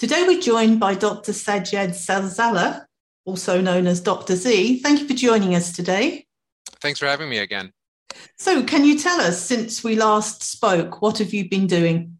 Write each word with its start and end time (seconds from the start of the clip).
Today 0.00 0.24
we're 0.26 0.40
joined 0.40 0.80
by 0.80 0.94
Dr. 0.94 1.32
Sajad 1.32 1.90
Zalzala, 1.90 2.86
also 3.26 3.60
known 3.60 3.86
as 3.86 4.00
Dr. 4.00 4.34
Z. 4.34 4.78
Thank 4.78 5.00
you 5.00 5.06
for 5.06 5.12
joining 5.12 5.54
us 5.54 5.72
today. 5.72 6.24
Thanks 6.80 6.98
for 6.98 7.04
having 7.04 7.28
me 7.28 7.36
again. 7.36 7.70
So, 8.38 8.64
can 8.64 8.86
you 8.86 8.98
tell 8.98 9.20
us, 9.20 9.38
since 9.38 9.84
we 9.84 9.96
last 9.96 10.42
spoke, 10.42 11.02
what 11.02 11.18
have 11.18 11.34
you 11.34 11.50
been 11.50 11.66
doing? 11.66 12.16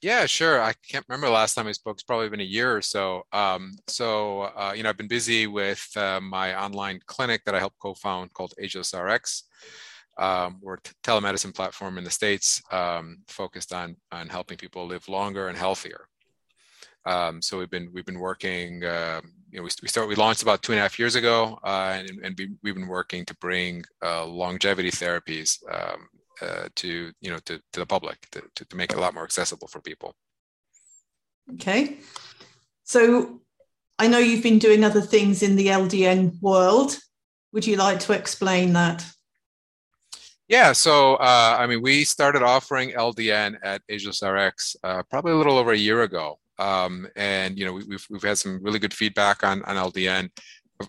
Yeah, 0.00 0.26
sure. 0.26 0.62
I 0.62 0.74
can't 0.88 1.04
remember 1.08 1.26
the 1.26 1.32
last 1.32 1.54
time 1.54 1.66
we 1.66 1.72
spoke. 1.72 1.96
It's 1.96 2.04
probably 2.04 2.28
been 2.28 2.38
a 2.38 2.44
year 2.44 2.76
or 2.76 2.82
so. 2.82 3.24
Um, 3.32 3.72
so, 3.88 4.42
uh, 4.42 4.72
you 4.76 4.84
know, 4.84 4.88
I've 4.88 4.96
been 4.96 5.08
busy 5.08 5.48
with 5.48 5.84
uh, 5.96 6.20
my 6.20 6.54
online 6.54 7.00
clinic 7.06 7.42
that 7.46 7.56
I 7.56 7.58
helped 7.58 7.80
co-found 7.80 8.32
called 8.32 8.54
Ageless 8.60 8.94
RX. 8.94 9.42
Um, 10.18 10.60
we're 10.62 10.74
a 10.74 10.80
telemedicine 11.02 11.52
platform 11.52 11.98
in 11.98 12.04
the 12.04 12.10
States 12.10 12.62
um, 12.70 13.24
focused 13.26 13.72
on, 13.72 13.96
on 14.12 14.28
helping 14.28 14.56
people 14.56 14.86
live 14.86 15.08
longer 15.08 15.48
and 15.48 15.58
healthier. 15.58 16.06
Um, 17.04 17.42
so 17.42 17.58
we've 17.58 17.70
been 17.70 17.90
we've 17.92 18.06
been 18.06 18.18
working. 18.18 18.84
Uh, 18.84 19.20
you 19.50 19.58
know, 19.58 19.64
we 19.64 19.70
we 19.82 19.88
started 19.88 20.08
we 20.08 20.14
launched 20.14 20.42
about 20.42 20.62
two 20.62 20.72
and 20.72 20.78
a 20.78 20.82
half 20.82 20.98
years 20.98 21.14
ago, 21.14 21.58
uh, 21.64 21.98
and, 21.98 22.10
and 22.24 22.38
we, 22.62 22.70
have 22.70 22.76
been 22.76 22.86
working 22.86 23.24
to 23.26 23.34
bring 23.36 23.84
uh, 24.04 24.24
longevity 24.24 24.90
therapies 24.90 25.58
um, 25.72 26.08
uh, 26.40 26.68
to 26.76 27.12
you 27.20 27.30
know 27.30 27.38
to, 27.38 27.58
to 27.72 27.80
the 27.80 27.86
public 27.86 28.28
to, 28.30 28.42
to, 28.54 28.64
to 28.64 28.76
make 28.76 28.92
it 28.92 28.98
a 28.98 29.00
lot 29.00 29.14
more 29.14 29.24
accessible 29.24 29.68
for 29.68 29.80
people. 29.80 30.14
Okay, 31.54 31.98
so 32.84 33.40
I 33.98 34.06
know 34.06 34.18
you've 34.18 34.42
been 34.42 34.58
doing 34.58 34.84
other 34.84 35.00
things 35.00 35.42
in 35.42 35.56
the 35.56 35.68
LDN 35.68 36.40
world. 36.40 36.98
Would 37.52 37.66
you 37.66 37.76
like 37.76 38.00
to 38.00 38.12
explain 38.12 38.72
that? 38.72 39.04
Yeah, 40.48 40.72
so 40.72 41.14
uh, 41.14 41.56
I 41.58 41.66
mean, 41.66 41.82
we 41.82 42.04
started 42.04 42.42
offering 42.42 42.90
LDN 42.90 43.56
at 43.62 43.80
Ageless 43.88 44.22
uh, 44.22 45.02
probably 45.08 45.32
a 45.32 45.36
little 45.36 45.56
over 45.56 45.72
a 45.72 45.78
year 45.78 46.02
ago, 46.02 46.38
um, 46.62 47.08
and 47.16 47.58
you 47.58 47.64
know 47.64 47.72
we, 47.72 47.94
have 47.94 48.06
we've 48.10 48.22
had 48.22 48.38
some 48.38 48.62
really 48.62 48.78
good 48.78 48.94
feedback 48.94 49.42
on 49.44 49.62
on 49.64 49.76
LDN 49.76 50.30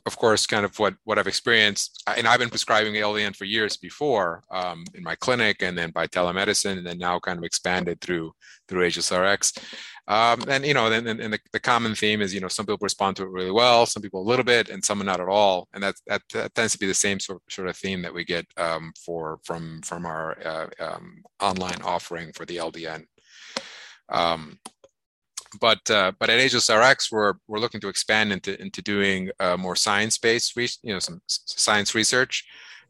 of 0.05 0.17
course, 0.17 0.45
kind 0.47 0.65
of 0.65 0.77
what 0.79 0.95
what 1.03 1.19
I've 1.19 1.27
experienced, 1.27 2.03
and 2.07 2.27
I've 2.27 2.39
been 2.39 2.49
prescribing 2.49 2.93
LDN 2.93 3.35
for 3.35 3.45
years 3.45 3.77
before 3.77 4.43
um, 4.51 4.85
in 4.93 5.03
my 5.03 5.15
clinic, 5.15 5.61
and 5.61 5.77
then 5.77 5.91
by 5.91 6.07
telemedicine, 6.07 6.77
and 6.77 6.85
then 6.85 6.97
now 6.97 7.19
kind 7.19 7.37
of 7.37 7.43
expanded 7.43 8.01
through 8.01 8.33
through 8.67 8.83
Ageless 8.83 9.11
RX. 9.11 9.53
Um, 10.07 10.43
and 10.49 10.65
you 10.65 10.73
know, 10.73 10.91
and, 10.91 11.07
and 11.07 11.33
the, 11.33 11.39
the, 11.53 11.59
common 11.59 11.95
theme 11.95 12.21
is 12.21 12.33
you 12.33 12.41
know 12.41 12.49
some 12.49 12.65
people 12.65 12.79
respond 12.81 13.15
to 13.17 13.23
it 13.23 13.29
really 13.29 13.51
well, 13.51 13.85
some 13.85 14.01
people 14.01 14.21
a 14.21 14.29
little 14.29 14.45
bit, 14.45 14.69
and 14.69 14.83
some 14.83 14.99
not 14.99 15.21
at 15.21 15.29
all. 15.29 15.67
And 15.73 15.83
that 15.83 15.95
that, 16.07 16.21
that 16.33 16.55
tends 16.55 16.73
to 16.73 16.79
be 16.79 16.87
the 16.87 16.93
same 16.93 17.19
sort 17.19 17.37
of, 17.37 17.53
sort 17.53 17.69
of 17.69 17.77
theme 17.77 18.01
that 18.01 18.13
we 18.13 18.25
get 18.25 18.45
um, 18.57 18.93
for 19.05 19.39
from 19.43 19.81
from 19.83 20.05
our 20.05 20.37
uh, 20.45 20.67
um, 20.79 21.23
online 21.39 21.81
offering 21.83 22.33
for 22.33 22.45
the 22.45 22.57
LDN. 22.57 23.05
But 25.59 25.89
uh, 25.89 26.11
but 26.19 26.29
at 26.29 26.39
Ageless 26.39 26.69
RX, 26.69 27.11
we're 27.11 27.33
we're 27.47 27.59
looking 27.59 27.81
to 27.81 27.89
expand 27.89 28.31
into 28.31 28.59
into 28.61 28.81
doing 28.81 29.29
uh, 29.39 29.57
more 29.57 29.75
science-based, 29.75 30.55
you 30.57 30.93
know, 30.93 30.99
some 30.99 31.21
science 31.27 31.95
research, 31.95 32.45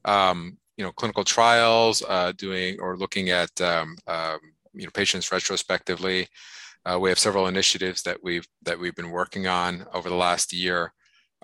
um, 0.05 0.57
you 0.77 0.83
know, 0.83 0.91
clinical 0.91 1.23
trials, 1.23 2.03
uh, 2.07 2.31
doing 2.37 2.79
or 2.79 2.97
looking 2.97 3.29
at 3.29 3.59
um, 3.61 3.97
um, 4.07 4.39
you 4.73 4.85
know 4.85 4.91
patients 4.91 5.31
retrospectively. 5.31 6.27
Uh, 6.85 6.99
we 6.99 7.09
have 7.09 7.19
several 7.19 7.47
initiatives 7.47 8.01
that 8.03 8.17
we've 8.23 8.47
that 8.63 8.79
we've 8.79 8.95
been 8.95 9.11
working 9.11 9.47
on 9.47 9.85
over 9.93 10.09
the 10.09 10.15
last 10.15 10.53
year. 10.53 10.93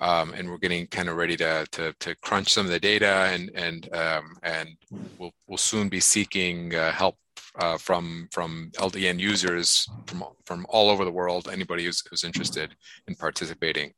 Um, 0.02 0.34
and 0.34 0.50
we're 0.50 0.60
getting 0.60 0.88
kind 0.88 1.10
of 1.10 1.18
ready 1.18 1.36
to, 1.36 1.68
to, 1.74 1.94
to 2.00 2.16
crunch 2.22 2.54
some 2.54 2.66
of 2.66 2.72
the 2.72 2.80
data 2.80 3.30
and 3.34 3.52
and 3.54 3.94
um, 3.94 4.38
and 4.44 4.70
we'll 5.18 5.34
we'll 5.46 5.58
soon 5.58 5.90
be 5.90 6.00
seeking 6.00 6.74
uh, 6.74 6.94
help 6.94 7.18
uh, 7.58 7.78
from 7.78 8.28
from 8.32 8.72
LDN 8.76 9.20
users 9.20 9.88
from 10.06 10.24
from 10.46 10.66
all 10.70 10.90
over 10.90 11.06
the 11.06 11.12
world. 11.12 11.50
Anybody 11.52 11.86
who's, 11.86 12.04
who's 12.10 12.24
interested 12.24 12.76
in 13.08 13.16
participating, 13.16 13.92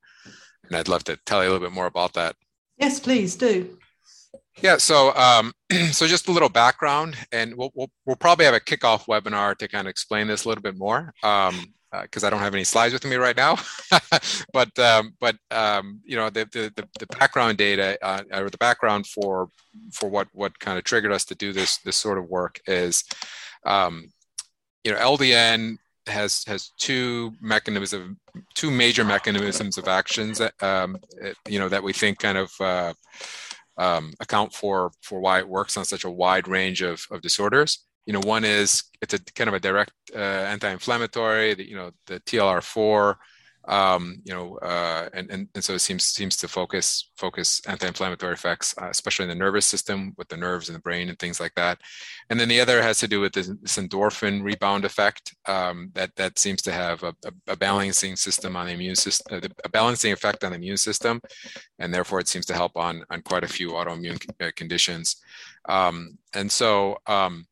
and 0.67 0.77
I'd 0.77 0.87
love 0.87 1.03
to 1.05 1.17
tell 1.25 1.43
you 1.43 1.49
a 1.49 1.51
little 1.51 1.67
bit 1.67 1.75
more 1.75 1.87
about 1.87 2.13
that. 2.13 2.35
Yes, 2.77 2.99
please 2.99 3.35
do. 3.35 3.77
Yeah, 4.61 4.77
so 4.77 5.15
um, 5.15 5.53
so 5.91 6.07
just 6.07 6.27
a 6.27 6.31
little 6.31 6.49
background, 6.49 7.15
and 7.31 7.55
we'll, 7.55 7.71
we'll, 7.73 7.89
we'll 8.05 8.15
probably 8.15 8.45
have 8.45 8.53
a 8.53 8.59
kickoff 8.59 9.05
webinar 9.05 9.55
to 9.57 9.67
kind 9.67 9.87
of 9.87 9.91
explain 9.91 10.27
this 10.27 10.45
a 10.45 10.49
little 10.49 10.61
bit 10.61 10.77
more. 10.77 11.13
Um, 11.23 11.73
because 12.01 12.23
uh, 12.23 12.27
I 12.27 12.29
don't 12.29 12.39
have 12.39 12.53
any 12.53 12.63
slides 12.63 12.93
with 12.93 13.05
me 13.05 13.15
right 13.15 13.35
now. 13.35 13.57
but 14.53 14.77
um, 14.79 15.13
but 15.19 15.35
um, 15.51 16.01
you 16.05 16.15
know 16.15 16.29
the, 16.29 16.45
the 16.51 16.87
the 16.99 17.07
background 17.07 17.57
data 17.57 17.97
uh, 18.01 18.23
or 18.33 18.49
the 18.49 18.57
background 18.57 19.07
for 19.07 19.49
for 19.91 20.09
what 20.09 20.27
what 20.33 20.57
kind 20.59 20.77
of 20.77 20.83
triggered 20.83 21.11
us 21.11 21.25
to 21.25 21.35
do 21.35 21.53
this 21.53 21.77
this 21.79 21.97
sort 21.97 22.17
of 22.17 22.29
work 22.29 22.59
is 22.67 23.03
um, 23.65 24.11
you 24.83 24.91
know 24.91 24.97
LDN 24.97 25.77
has 26.07 26.43
has 26.45 26.71
two 26.77 27.33
mechanisms 27.41 27.93
of 27.93 28.01
two 28.55 28.71
major 28.71 29.03
mechanisms 29.03 29.77
of 29.77 29.87
actions 29.87 30.37
that, 30.39 30.53
um, 30.63 30.97
you 31.47 31.59
know 31.59 31.69
that 31.69 31.83
we 31.83 31.93
think 31.93 32.19
kind 32.19 32.37
of 32.37 32.51
uh, 32.59 32.93
um, 33.77 34.13
account 34.19 34.53
for 34.53 34.91
for 35.01 35.19
why 35.19 35.39
it 35.39 35.47
works 35.47 35.77
on 35.77 35.85
such 35.85 36.05
a 36.05 36.09
wide 36.09 36.47
range 36.47 36.81
of, 36.81 37.05
of 37.11 37.21
disorders 37.21 37.85
you 38.05 38.13
know, 38.13 38.21
one 38.21 38.43
is 38.43 38.83
it's 39.01 39.13
a 39.13 39.19
kind 39.19 39.47
of 39.47 39.53
a 39.53 39.59
direct 39.59 39.93
uh, 40.15 40.17
anti-inflammatory. 40.17 41.53
The, 41.53 41.67
you 41.67 41.75
know, 41.75 41.91
the 42.07 42.19
TLR4, 42.21 43.15
um, 43.67 44.21
you 44.23 44.33
know, 44.33 44.57
uh, 44.57 45.07
and, 45.13 45.29
and 45.29 45.47
and 45.53 45.63
so 45.63 45.73
it 45.73 45.79
seems 45.79 46.03
seems 46.03 46.35
to 46.37 46.47
focus 46.47 47.11
focus 47.15 47.61
anti-inflammatory 47.67 48.33
effects, 48.33 48.73
uh, 48.81 48.87
especially 48.89 49.23
in 49.23 49.29
the 49.29 49.35
nervous 49.35 49.67
system 49.67 50.13
with 50.17 50.27
the 50.29 50.37
nerves 50.37 50.67
in 50.67 50.73
the 50.73 50.79
brain 50.79 51.09
and 51.09 51.19
things 51.19 51.39
like 51.39 51.53
that. 51.55 51.79
And 52.29 52.39
then 52.39 52.49
the 52.49 52.59
other 52.59 52.81
has 52.81 52.97
to 52.99 53.07
do 53.07 53.21
with 53.21 53.33
this, 53.33 53.47
this 53.61 53.77
endorphin 53.77 54.43
rebound 54.43 54.83
effect 54.83 55.35
um, 55.47 55.91
that 55.93 56.15
that 56.15 56.39
seems 56.39 56.63
to 56.63 56.71
have 56.71 57.03
a, 57.03 57.13
a, 57.25 57.31
a 57.49 57.55
balancing 57.55 58.15
system 58.15 58.55
on 58.55 58.65
the 58.65 58.73
immune 58.73 58.95
system, 58.95 59.41
uh, 59.43 59.47
a 59.63 59.69
balancing 59.69 60.11
effect 60.11 60.43
on 60.43 60.51
the 60.51 60.57
immune 60.57 60.77
system, 60.77 61.21
and 61.77 61.93
therefore 61.93 62.19
it 62.19 62.27
seems 62.27 62.47
to 62.47 62.53
help 62.55 62.75
on 62.77 63.03
on 63.11 63.21
quite 63.21 63.43
a 63.43 63.47
few 63.47 63.69
autoimmune 63.69 64.19
uh, 64.41 64.49
conditions. 64.55 65.17
Um, 65.69 66.17
and 66.33 66.51
so 66.51 66.97
um, 67.05 67.45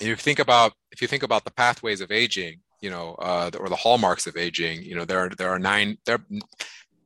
you 0.00 0.16
think 0.16 0.38
about 0.38 0.72
if 0.92 1.00
you 1.00 1.08
think 1.08 1.22
about 1.22 1.44
the 1.44 1.50
pathways 1.50 2.00
of 2.00 2.10
aging 2.10 2.60
you 2.80 2.90
know 2.90 3.14
uh, 3.18 3.50
or 3.58 3.68
the 3.68 3.76
hallmarks 3.76 4.26
of 4.26 4.36
aging 4.36 4.82
you 4.82 4.94
know 4.94 5.04
there 5.04 5.20
are 5.20 5.28
there 5.30 5.50
are 5.50 5.58
nine 5.58 5.96
there 6.06 6.24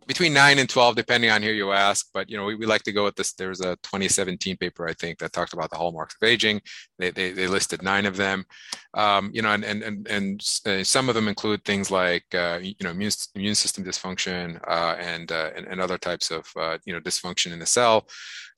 between 0.08 0.32
9 0.32 0.58
and 0.58 0.68
12 0.68 0.96
depending 0.96 1.30
on 1.30 1.42
who 1.42 1.50
you 1.50 1.70
ask 1.70 2.08
but 2.12 2.28
you 2.28 2.36
know 2.36 2.44
we, 2.44 2.56
we 2.56 2.66
like 2.66 2.82
to 2.82 2.92
go 2.92 3.04
with 3.04 3.14
this 3.14 3.34
there's 3.34 3.60
a 3.60 3.76
2017 3.84 4.56
paper 4.56 4.88
i 4.88 4.94
think 4.94 5.18
that 5.18 5.32
talked 5.32 5.52
about 5.52 5.70
the 5.70 5.76
hallmarks 5.76 6.16
of 6.20 6.26
aging. 6.26 6.60
They, 6.98 7.10
they, 7.10 7.32
they 7.32 7.46
listed 7.46 7.82
nine 7.82 8.06
of 8.06 8.16
them. 8.16 8.44
Um, 8.94 9.30
you 9.32 9.42
know 9.42 9.50
and 9.50 9.64
and 9.64 9.82
and, 9.82 10.08
and 10.08 10.40
uh, 10.66 10.84
some 10.84 11.08
of 11.08 11.14
them 11.14 11.28
include 11.28 11.64
things 11.64 11.90
like 11.90 12.24
uh, 12.34 12.58
you 12.62 12.74
know 12.82 12.90
immune, 12.90 13.12
immune 13.34 13.54
system 13.54 13.84
dysfunction 13.84 14.60
uh, 14.66 14.96
and, 14.98 15.30
uh, 15.30 15.50
and, 15.56 15.66
and 15.66 15.80
other 15.80 15.98
types 15.98 16.30
of 16.30 16.50
uh, 16.56 16.78
you 16.84 16.92
know 16.92 17.00
dysfunction 17.00 17.52
in 17.52 17.58
the 17.58 17.66
cell. 17.66 18.08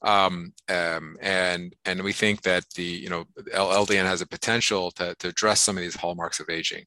Um, 0.03 0.55
um, 0.71 1.19
and 1.21 1.75
and 1.85 2.03
we 2.03 2.13
think 2.13 2.43
that 2.43 2.65
the 2.77 2.83
you 2.85 3.11
know 3.11 3.25
LDN 3.53 4.07
has 4.07 4.23
a 4.23 4.27
potential 4.27 4.91
to, 4.93 5.15
to 5.17 5.29
address 5.29 5.61
some 5.61 5.77
of 5.77 5.83
these 5.83 5.97
hallmarks 5.97 6.41
of 6.41 6.49
aging, 6.49 6.85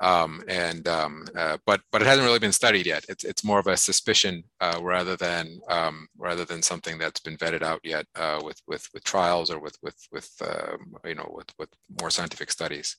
um, 0.00 0.42
and 0.48 0.86
um, 0.88 1.26
uh, 1.36 1.58
but 1.66 1.80
but 1.92 2.02
it 2.02 2.06
hasn't 2.06 2.26
really 2.26 2.38
been 2.38 2.52
studied 2.52 2.86
yet. 2.86 3.04
It's 3.08 3.24
it's 3.24 3.44
more 3.44 3.58
of 3.58 3.66
a 3.66 3.76
suspicion 3.76 4.44
uh, 4.60 4.80
rather 4.82 5.16
than 5.16 5.60
um, 5.68 6.08
rather 6.18 6.44
than 6.44 6.62
something 6.62 6.98
that's 6.98 7.20
been 7.20 7.36
vetted 7.36 7.62
out 7.62 7.80
yet 7.84 8.06
uh, 8.16 8.40
with 8.44 8.60
with 8.66 8.88
with 8.92 9.04
trials 9.04 9.50
or 9.50 9.58
with 9.60 9.76
with 9.82 9.96
with 10.10 10.30
um, 10.42 10.96
you 11.04 11.14
know 11.14 11.30
with 11.34 11.48
with 11.58 11.68
more 12.00 12.10
scientific 12.10 12.50
studies. 12.50 12.96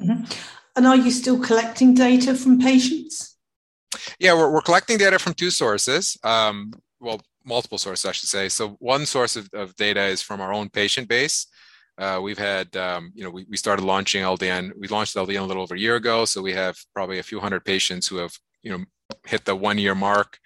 Mm-hmm. 0.00 0.24
And 0.76 0.86
are 0.86 0.96
you 0.96 1.10
still 1.10 1.38
collecting 1.38 1.94
data 1.94 2.34
from 2.34 2.58
patients? 2.58 3.36
Yeah, 4.18 4.34
we're, 4.34 4.50
we're 4.50 4.60
collecting 4.62 4.98
data 4.98 5.18
from 5.18 5.34
two 5.34 5.50
sources. 5.50 6.16
Um, 6.22 6.72
well, 7.00 7.20
multiple 7.44 7.78
sources, 7.78 8.06
I 8.06 8.12
should 8.12 8.28
say. 8.28 8.48
So 8.48 8.76
one 8.78 9.06
source 9.06 9.36
of, 9.36 9.48
of 9.52 9.74
data 9.76 10.04
is 10.04 10.22
from 10.22 10.40
our 10.40 10.52
own 10.52 10.68
patient 10.68 11.08
base. 11.08 11.46
Uh, 12.00 12.18
we've 12.20 12.38
had, 12.38 12.74
um, 12.76 13.12
you 13.14 13.22
know, 13.22 13.30
we, 13.30 13.46
we 13.48 13.56
started 13.56 13.84
launching 13.84 14.22
LDN. 14.22 14.72
We 14.78 14.88
launched 14.88 15.14
LDN 15.14 15.42
a 15.42 15.44
little 15.44 15.62
over 15.62 15.74
a 15.74 15.78
year 15.78 15.96
ago. 15.96 16.24
So 16.24 16.42
we 16.42 16.52
have 16.54 16.76
probably 16.94 17.18
a 17.18 17.22
few 17.22 17.38
hundred 17.38 17.64
patients 17.64 18.08
who 18.08 18.16
have, 18.16 18.32
you 18.62 18.70
know, 18.70 18.84
hit 19.26 19.44
the 19.44 19.54
one 19.54 19.78
year 19.78 19.94
mark 19.94 20.38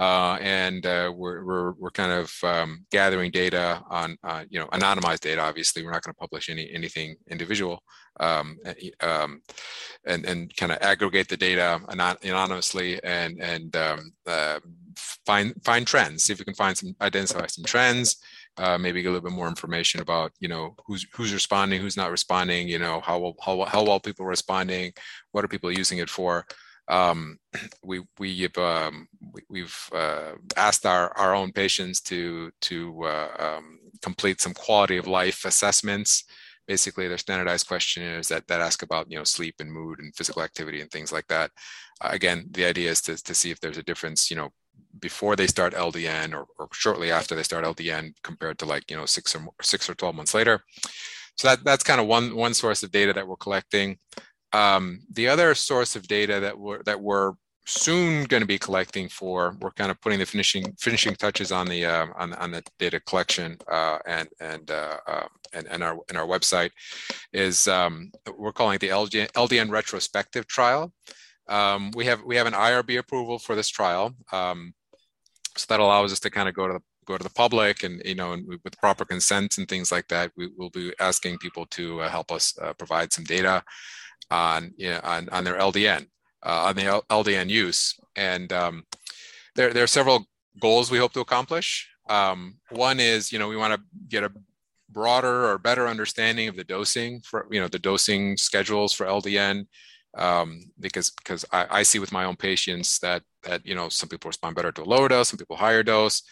uh, 0.00 0.38
and 0.40 0.86
uh, 0.86 1.12
we're, 1.14 1.44
we're, 1.44 1.72
we're 1.72 1.90
kind 1.90 2.10
of 2.10 2.32
um, 2.42 2.86
gathering 2.90 3.30
data 3.30 3.82
on 3.90 4.16
uh, 4.24 4.44
you 4.48 4.58
know 4.58 4.66
anonymized 4.68 5.20
data. 5.20 5.42
Obviously, 5.42 5.84
we're 5.84 5.90
not 5.90 6.02
going 6.02 6.14
to 6.14 6.18
publish 6.18 6.48
any 6.48 6.70
anything 6.72 7.16
individual, 7.30 7.82
um, 8.18 8.56
um, 9.00 9.42
and 10.06 10.24
and 10.24 10.56
kind 10.56 10.72
of 10.72 10.78
aggregate 10.80 11.28
the 11.28 11.36
data 11.36 11.80
anonymously 12.22 13.02
and 13.04 13.42
and 13.42 13.76
um, 13.76 14.12
uh, 14.26 14.58
find 15.26 15.52
find 15.62 15.86
trends. 15.86 16.22
See 16.22 16.32
if 16.32 16.38
we 16.38 16.46
can 16.46 16.54
find 16.54 16.76
some 16.78 16.96
identify 17.02 17.46
some 17.46 17.64
trends. 17.64 18.16
Uh, 18.56 18.76
maybe 18.76 19.00
a 19.00 19.04
little 19.04 19.26
bit 19.26 19.32
more 19.32 19.48
information 19.48 20.00
about 20.00 20.32
you 20.38 20.48
know 20.48 20.74
who's 20.84 21.06
who's 21.14 21.32
responding, 21.32 21.80
who's 21.80 21.96
not 21.96 22.10
responding. 22.10 22.68
You 22.68 22.78
know 22.78 23.00
how 23.00 23.34
how 23.40 23.64
how 23.64 23.84
well 23.84 24.00
people 24.00 24.26
are 24.26 24.28
responding. 24.28 24.92
What 25.32 25.44
are 25.44 25.48
people 25.48 25.72
using 25.72 25.98
it 25.98 26.10
for? 26.10 26.44
um, 26.90 27.38
we 27.82 28.02
we've 28.18 28.58
um, 28.58 29.08
we, 29.48 29.60
have 29.60 29.90
uh, 29.94 30.32
asked 30.56 30.84
our, 30.84 31.16
our 31.16 31.34
own 31.34 31.52
patients 31.52 32.00
to 32.02 32.50
to 32.62 33.04
uh, 33.04 33.28
um, 33.38 33.78
complete 34.02 34.40
some 34.40 34.54
quality 34.54 34.98
of 34.98 35.06
life 35.06 35.44
assessments. 35.44 36.24
Basically, 36.66 37.08
they're 37.08 37.18
standardized 37.18 37.66
questionnaires 37.66 38.28
that 38.28 38.46
that 38.48 38.60
ask 38.60 38.82
about 38.82 39.10
you 39.10 39.16
know 39.16 39.24
sleep 39.24 39.56
and 39.60 39.72
mood 39.72 40.00
and 40.00 40.14
physical 40.14 40.42
activity 40.42 40.80
and 40.80 40.90
things 40.90 41.12
like 41.12 41.26
that. 41.28 41.50
Uh, 42.00 42.08
again, 42.12 42.46
the 42.50 42.64
idea 42.64 42.90
is 42.90 43.00
to 43.02 43.16
to 43.22 43.34
see 43.34 43.50
if 43.50 43.60
there's 43.60 43.78
a 43.78 43.82
difference, 43.82 44.30
you 44.30 44.36
know, 44.36 44.50
before 44.98 45.36
they 45.36 45.46
start 45.46 45.74
LDN 45.74 46.34
or, 46.34 46.46
or 46.58 46.68
shortly 46.72 47.10
after 47.10 47.34
they 47.34 47.42
start 47.42 47.64
LDN 47.64 48.12
compared 48.22 48.58
to 48.58 48.66
like 48.66 48.90
you 48.90 48.96
know 48.96 49.06
six 49.06 49.34
or 49.34 49.46
six 49.62 49.88
or 49.88 49.94
twelve 49.94 50.14
months 50.14 50.34
later. 50.34 50.62
So 51.36 51.48
that 51.48 51.64
that's 51.64 51.84
kind 51.84 52.00
of 52.00 52.06
one 52.06 52.34
one 52.36 52.54
source 52.54 52.82
of 52.82 52.90
data 52.90 53.12
that 53.12 53.26
we're 53.26 53.36
collecting. 53.36 53.98
Um, 54.52 55.00
the 55.12 55.28
other 55.28 55.54
source 55.54 55.96
of 55.96 56.08
data 56.08 56.40
that 56.40 56.58
we're 56.58 56.82
that 56.82 57.00
we're 57.00 57.34
soon 57.70 58.24
going 58.24 58.40
to 58.40 58.46
be 58.46 58.58
collecting 58.58 59.08
for, 59.08 59.56
we're 59.60 59.70
kind 59.70 59.90
of 59.90 60.00
putting 60.00 60.18
the 60.18 60.26
finishing 60.26 60.74
finishing 60.78 61.14
touches 61.14 61.52
on 61.52 61.66
the 61.66 61.84
uh, 61.86 62.06
on, 62.16 62.32
on 62.34 62.50
the 62.50 62.62
data 62.78 63.00
collection 63.00 63.56
uh, 63.70 63.98
and 64.06 64.28
and, 64.40 64.70
uh, 64.70 64.96
um, 65.06 65.28
and 65.52 65.66
and 65.68 65.82
our 65.82 65.96
and 66.08 66.18
our 66.18 66.26
website 66.26 66.70
is 67.32 67.68
um, 67.68 68.10
we're 68.36 68.52
calling 68.52 68.74
it 68.74 68.80
the 68.80 68.88
LDN, 68.88 69.30
LDN 69.32 69.70
retrospective 69.70 70.46
trial. 70.46 70.92
Um, 71.50 71.90
we 71.94 72.06
have 72.06 72.22
we 72.24 72.36
have 72.36 72.46
an 72.46 72.54
IRB 72.54 72.98
approval 72.98 73.38
for 73.38 73.54
this 73.54 73.68
trial, 73.68 74.14
um, 74.32 74.72
so 75.56 75.66
that 75.68 75.80
allows 75.80 76.12
us 76.12 76.20
to 76.20 76.30
kind 76.30 76.48
of 76.48 76.54
go 76.54 76.66
to 76.66 76.74
the 76.74 76.80
go 77.06 77.18
to 77.18 77.24
the 77.24 77.30
public 77.30 77.82
and 77.82 78.00
you 78.04 78.14
know 78.14 78.32
and 78.32 78.46
with 78.46 78.78
proper 78.78 79.04
consent 79.04 79.58
and 79.58 79.68
things 79.68 79.90
like 79.90 80.06
that 80.08 80.30
we 80.36 80.48
will 80.56 80.70
be 80.70 80.92
asking 81.00 81.36
people 81.38 81.66
to 81.66 82.00
uh, 82.02 82.08
help 82.08 82.30
us 82.30 82.56
uh, 82.62 82.72
provide 82.74 83.12
some 83.12 83.24
data 83.24 83.64
on 84.30 84.72
you 84.76 84.90
know, 84.90 85.00
on, 85.02 85.28
on 85.30 85.42
their 85.42 85.58
LDN 85.58 86.06
uh, 86.44 86.64
on 86.66 86.76
the 86.76 87.02
LDN 87.10 87.48
use. 87.48 87.98
And 88.16 88.52
um, 88.52 88.84
there 89.54 89.72
there 89.72 89.84
are 89.84 89.88
several 89.88 90.26
goals 90.60 90.90
we 90.90 90.98
hope 90.98 91.12
to 91.14 91.20
accomplish. 91.20 91.88
Um, 92.08 92.58
one 92.70 93.00
is 93.00 93.32
you 93.32 93.38
know 93.38 93.48
we 93.48 93.56
want 93.56 93.74
to 93.74 93.80
get 94.08 94.24
a 94.24 94.32
broader 94.88 95.46
or 95.46 95.58
better 95.58 95.86
understanding 95.86 96.48
of 96.48 96.56
the 96.56 96.64
dosing 96.64 97.20
for 97.20 97.46
you 97.50 97.60
know 97.60 97.68
the 97.68 97.78
dosing 97.78 98.36
schedules 98.36 98.92
for 98.92 99.06
LDN 99.06 99.66
um, 100.16 100.64
because 100.78 101.10
because 101.10 101.44
I, 101.52 101.66
I, 101.70 101.82
see 101.82 101.98
with 101.98 102.12
my 102.12 102.24
own 102.24 102.36
patients 102.36 102.98
that 102.98 103.22
that 103.44 103.64
you 103.64 103.74
know 103.74 103.88
some 103.88 104.08
people 104.08 104.28
respond 104.28 104.56
better 104.56 104.72
to 104.72 104.82
a 104.82 104.84
lower 104.84 105.08
dose, 105.08 105.28
some 105.28 105.38
people 105.38 105.56
higher 105.56 105.82
dose. 105.82 106.22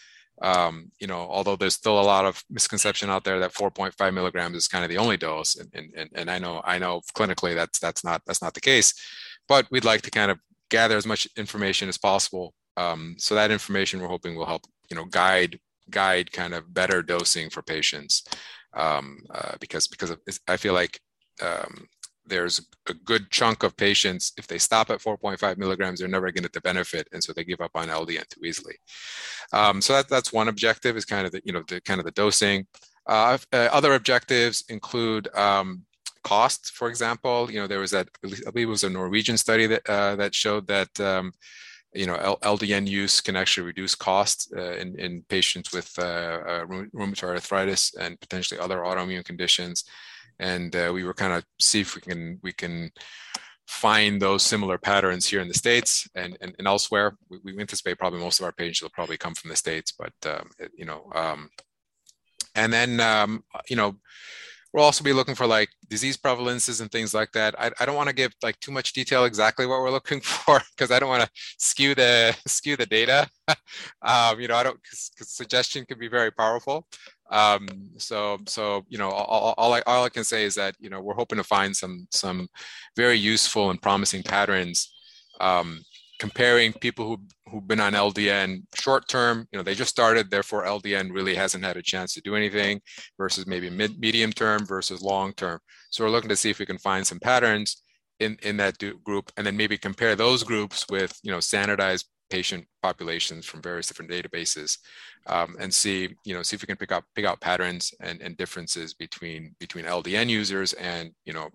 Um, 0.41 0.91
you 0.99 1.07
know, 1.07 1.19
although 1.19 1.55
there's 1.55 1.75
still 1.75 1.99
a 1.99 2.01
lot 2.01 2.25
of 2.25 2.41
misconception 2.49 3.09
out 3.09 3.25
there 3.25 3.39
that 3.39 3.53
4.5 3.53 4.13
milligrams 4.13 4.55
is 4.55 4.69
kind 4.69 4.85
of 4.85 4.89
the 4.89 4.97
only 4.97 5.17
dose, 5.17 5.57
and, 5.57 5.69
and, 5.95 6.09
and 6.13 6.31
I 6.31 6.39
know 6.39 6.61
I 6.63 6.77
know 6.77 7.01
clinically 7.13 7.55
that's 7.55 7.79
that's 7.79 8.03
not 8.03 8.21
that's 8.25 8.41
not 8.41 8.53
the 8.53 8.61
case, 8.61 8.93
but 9.47 9.67
we'd 9.71 9.85
like 9.85 10.01
to 10.03 10.11
kind 10.11 10.31
of 10.31 10.39
gather 10.69 10.97
as 10.97 11.05
much 11.05 11.27
information 11.35 11.89
as 11.89 11.97
possible. 11.97 12.53
Um, 12.77 13.15
so 13.17 13.35
that 13.35 13.51
information 13.51 13.99
we're 13.99 14.07
hoping 14.07 14.35
will 14.35 14.45
help 14.45 14.63
you 14.89 14.95
know 14.95 15.05
guide 15.05 15.59
guide 15.89 16.31
kind 16.31 16.53
of 16.53 16.73
better 16.73 17.01
dosing 17.01 17.49
for 17.49 17.61
patients 17.61 18.23
um, 18.73 19.19
uh, 19.33 19.55
because 19.59 19.87
because 19.87 20.13
I 20.47 20.57
feel 20.57 20.73
like 20.73 20.99
um, 21.41 21.87
there's 22.29 22.61
a 22.87 22.93
good 22.93 23.29
chunk 23.29 23.63
of 23.63 23.75
patients, 23.75 24.33
if 24.37 24.47
they 24.47 24.57
stop 24.57 24.89
at 24.89 24.99
4.5 24.99 25.57
milligrams, 25.57 25.99
they're 25.99 26.07
never 26.07 26.27
going 26.27 26.35
to 26.35 26.41
get 26.43 26.53
the 26.53 26.61
benefit. 26.61 27.07
And 27.11 27.23
so 27.23 27.33
they 27.33 27.43
give 27.43 27.61
up 27.61 27.71
on 27.75 27.87
LDN 27.87 28.27
too 28.29 28.45
easily. 28.45 28.75
Um, 29.51 29.81
so 29.81 29.93
that, 29.93 30.07
that's 30.07 30.31
one 30.31 30.47
objective 30.47 30.95
is 30.95 31.05
kind 31.05 31.25
of 31.25 31.31
the, 31.31 31.41
you 31.43 31.53
know, 31.53 31.63
the 31.67 31.81
kind 31.81 31.99
of 31.99 32.05
the 32.05 32.11
dosing. 32.11 32.67
Uh, 33.07 33.37
uh, 33.51 33.69
other 33.71 33.95
objectives 33.95 34.63
include 34.69 35.33
um, 35.35 35.83
cost, 36.23 36.71
for 36.71 36.89
example. 36.89 37.49
You 37.51 37.61
know, 37.61 37.67
there 37.67 37.79
was 37.79 37.91
that, 37.91 38.07
I 38.23 38.51
believe 38.51 38.67
it 38.67 38.71
was 38.71 38.83
a 38.83 38.89
Norwegian 38.89 39.37
study 39.37 39.67
that, 39.67 39.89
uh, 39.89 40.15
that 40.17 40.35
showed 40.35 40.67
that, 40.67 40.99
um, 40.99 41.33
you 41.93 42.05
know, 42.05 42.37
LDN 42.43 42.87
use 42.87 43.19
can 43.19 43.35
actually 43.35 43.65
reduce 43.65 43.95
costs 43.95 44.51
uh, 44.55 44.73
in, 44.73 44.99
in 44.99 45.23
patients 45.27 45.73
with 45.73 45.91
uh, 45.97 46.03
uh, 46.03 46.65
rheumatoid 46.65 47.33
arthritis 47.33 47.95
and 47.95 48.19
potentially 48.19 48.59
other 48.59 48.77
autoimmune 48.79 49.25
conditions 49.25 49.85
and 50.39 50.75
uh, 50.75 50.91
we 50.93 51.03
were 51.03 51.13
kind 51.13 51.33
of 51.33 51.43
see 51.59 51.81
if 51.81 51.95
we 51.95 52.01
can 52.01 52.39
we 52.43 52.53
can 52.53 52.91
find 53.67 54.19
those 54.19 54.41
similar 54.41 54.79
patterns 54.79 55.27
here 55.27 55.41
in 55.41 55.47
the 55.47 55.53
states 55.53 56.07
and 56.15 56.37
and, 56.41 56.55
and 56.57 56.67
elsewhere. 56.67 57.15
We, 57.29 57.39
we, 57.43 57.59
anticipate 57.59 57.99
probably 57.99 58.19
most 58.19 58.39
of 58.39 58.45
our 58.45 58.51
patients 58.51 58.81
will 58.81 58.89
probably 58.89 59.17
come 59.17 59.35
from 59.35 59.49
the 59.49 59.55
states, 59.55 59.91
but 59.91 60.13
um, 60.25 60.49
you 60.75 60.85
know, 60.85 61.09
um, 61.13 61.49
and 62.55 62.73
then 62.73 62.99
um, 62.99 63.43
you 63.69 63.75
know. 63.75 63.95
We'll 64.71 64.83
also 64.83 65.03
be 65.03 65.13
looking 65.13 65.33
for 65.33 65.47
like 65.47 65.69
disease 65.87 66.15
prevalences 66.15 66.79
and 66.79 66.91
things 66.91 67.11
like 67.11 67.31
that. 67.31 67.59
I, 67.59 67.71
I 67.79 67.87
don't 67.87 67.95
want 67.95 68.09
to 68.09 68.13
give 68.13 68.33
like 68.43 68.59
too 68.59 68.71
much 68.71 68.93
detail 68.93 69.25
exactly 69.25 69.65
what 69.65 69.79
we're 69.79 69.89
looking 69.99 70.21
for 70.21 70.61
because 70.77 70.91
I 70.91 70.99
don't 70.99 71.09
want 71.09 71.23
to 71.23 71.29
skew 71.57 71.95
the 71.95 72.37
skew 72.47 72.77
the 72.77 72.85
data. 72.85 73.27
um, 74.03 74.39
you 74.39 74.47
know, 74.47 74.55
I 74.55 74.61
don't 74.61 74.79
because 74.79 75.11
suggestion 75.21 75.85
can 75.85 75.97
be 75.97 76.07
very 76.07 76.31
powerful. 76.31 76.85
Um, 77.31 77.67
so, 77.97 78.39
so 78.47 78.85
you 78.89 78.97
know, 78.97 79.09
all, 79.09 79.53
all, 79.57 79.73
I, 79.73 79.81
all 79.85 80.03
I 80.03 80.09
can 80.09 80.23
say 80.23 80.43
is 80.43 80.55
that 80.55 80.75
you 80.79 80.89
know 80.89 81.01
we're 81.01 81.13
hoping 81.13 81.37
to 81.37 81.43
find 81.43 81.75
some 81.75 82.07
some 82.11 82.47
very 82.95 83.17
useful 83.17 83.69
and 83.69 83.81
promising 83.81 84.23
patterns 84.23 84.91
um, 85.39 85.81
comparing 86.19 86.73
people 86.73 87.05
who 87.05 87.17
who've 87.49 87.67
been 87.67 87.79
on 87.79 87.93
LDN 87.93 88.63
short 88.75 89.07
term. 89.07 89.47
You 89.51 89.57
know, 89.57 89.63
they 89.63 89.75
just 89.75 89.89
started, 89.89 90.29
therefore 90.29 90.65
LDN 90.65 91.11
really 91.11 91.35
hasn't 91.35 91.63
had 91.63 91.77
a 91.77 91.81
chance 91.81 92.13
to 92.13 92.21
do 92.21 92.35
anything, 92.35 92.81
versus 93.17 93.47
maybe 93.47 93.69
mid 93.69 93.99
medium 93.99 94.31
term 94.31 94.65
versus 94.65 95.01
long 95.01 95.33
term. 95.33 95.59
So 95.89 96.03
we're 96.03 96.11
looking 96.11 96.29
to 96.29 96.35
see 96.35 96.49
if 96.49 96.59
we 96.59 96.65
can 96.65 96.77
find 96.77 97.05
some 97.05 97.19
patterns 97.19 97.83
in 98.19 98.37
in 98.43 98.57
that 98.57 98.77
group, 99.03 99.31
and 99.37 99.45
then 99.45 99.57
maybe 99.57 99.77
compare 99.77 100.15
those 100.15 100.43
groups 100.43 100.85
with 100.89 101.17
you 101.23 101.31
know 101.31 101.39
standardized 101.39 102.07
patient 102.29 102.65
populations 102.81 103.45
from 103.45 103.61
various 103.61 103.87
different 103.87 104.11
databases 104.11 104.77
um, 105.27 105.55
and 105.59 105.73
see 105.73 106.09
you 106.25 106.33
know 106.33 106.43
see 106.43 106.55
if 106.55 106.61
we 106.61 106.67
can 106.67 106.77
pick 106.77 106.91
up 106.91 107.03
pick 107.15 107.25
out 107.25 107.41
patterns 107.41 107.93
and, 108.01 108.21
and 108.21 108.37
differences 108.37 108.93
between 108.93 109.55
between 109.59 109.85
LDN 109.85 110.29
users 110.29 110.73
and 110.73 111.11
you 111.25 111.33
know 111.33 111.49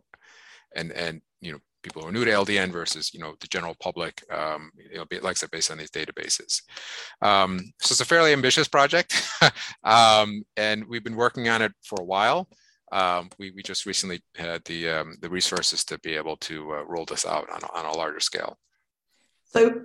and 0.76 0.92
and 0.92 1.20
you 1.40 1.52
know 1.52 1.58
people 1.82 2.02
who 2.02 2.08
are 2.08 2.12
new 2.12 2.24
to 2.24 2.30
LDN 2.30 2.72
versus 2.72 3.12
you 3.12 3.20
know 3.20 3.34
the 3.40 3.46
general 3.46 3.76
public 3.80 4.22
um, 4.32 4.70
you 4.90 4.96
know 4.96 5.06
like 5.22 5.24
I 5.24 5.34
said 5.34 5.50
based 5.50 5.70
on 5.70 5.78
these 5.78 5.90
databases. 5.90 6.62
Um, 7.22 7.60
so 7.80 7.92
it's 7.92 8.00
a 8.00 8.04
fairly 8.04 8.32
ambitious 8.32 8.68
project 8.68 9.22
um, 9.84 10.42
and 10.56 10.84
we've 10.86 11.04
been 11.04 11.16
working 11.16 11.48
on 11.48 11.62
it 11.62 11.72
for 11.82 12.00
a 12.00 12.04
while. 12.04 12.48
Um, 12.92 13.30
we, 13.38 13.50
we 13.50 13.62
just 13.62 13.86
recently 13.86 14.22
had 14.36 14.64
the 14.64 14.88
um, 14.88 15.16
the 15.20 15.28
resources 15.28 15.84
to 15.86 15.98
be 16.00 16.14
able 16.14 16.36
to 16.38 16.74
uh, 16.74 16.84
roll 16.84 17.04
this 17.04 17.26
out 17.26 17.48
on, 17.50 17.60
on 17.74 17.92
a 17.92 17.96
larger 17.96 18.20
scale. 18.20 18.58
So 19.46 19.84